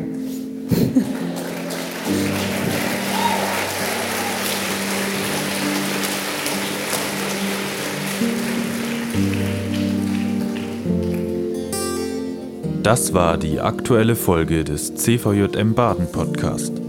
Das 12.83 13.14
war 13.14 13.38
die 13.38 13.61
aktuelle 13.61 14.14
Folge 14.14 14.62
des 14.62 14.94
CVJM 14.94 15.74
Baden 15.74 16.07
Podcast. 16.12 16.84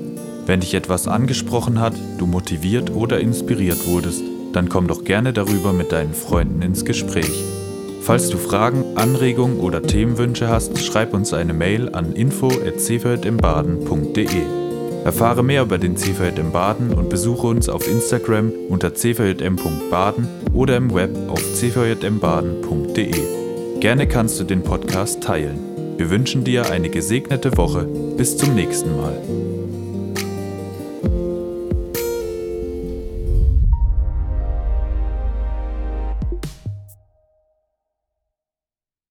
Wenn 0.46 0.60
dich 0.60 0.76
etwas 0.76 1.08
angesprochen 1.08 1.80
hat, 1.80 1.94
du 2.18 2.26
motiviert 2.28 2.94
oder 2.94 3.20
inspiriert 3.20 3.88
wurdest, 3.88 4.22
dann 4.54 4.70
komm 4.70 4.88
doch 4.88 5.04
gerne 5.04 5.34
darüber 5.34 5.74
mit 5.74 5.92
deinen 5.92 6.14
Freunden 6.14 6.62
ins 6.62 6.86
Gespräch. 6.86 7.44
Falls 8.02 8.30
du 8.30 8.38
Fragen, 8.38 8.96
Anregungen 8.96 9.60
oder 9.60 9.82
Themenwünsche 9.82 10.48
hast, 10.48 10.78
schreib 10.84 11.16
uns 11.16 11.34
eine 11.34 11.54
Mail 11.54 11.90
an 11.94 12.14
info@cvjmbaden.de. 12.14 14.28
Erfahre 15.04 15.44
mehr 15.44 15.64
über 15.64 15.80
den 15.80 15.98
CVJM 15.98 16.40
im 16.40 16.52
Baden 16.52 16.94
und 16.94 17.10
besuche 17.10 17.48
uns 17.48 17.68
auf 17.70 17.88
Instagram 17.88 18.52
unter 18.70 18.94
cvjm.baden 18.94 20.28
oder 20.54 20.78
im 20.78 20.94
Web 20.94 21.10
auf 21.28 21.42
cvjmbaden.de. 21.54 23.24
Gerne 23.80 24.08
kannst 24.08 24.40
du 24.40 24.44
den 24.44 24.62
Podcast 24.64 25.22
teilen. 25.22 25.60
Wir 25.98 26.10
wünschen 26.10 26.44
dir 26.44 26.72
eine 26.72 26.90
gesegnete 26.90 27.56
Woche. 27.58 27.88
Bis 28.18 28.36
zum 28.38 28.56
nächsten 28.56 28.96
Mal. 28.96 29.45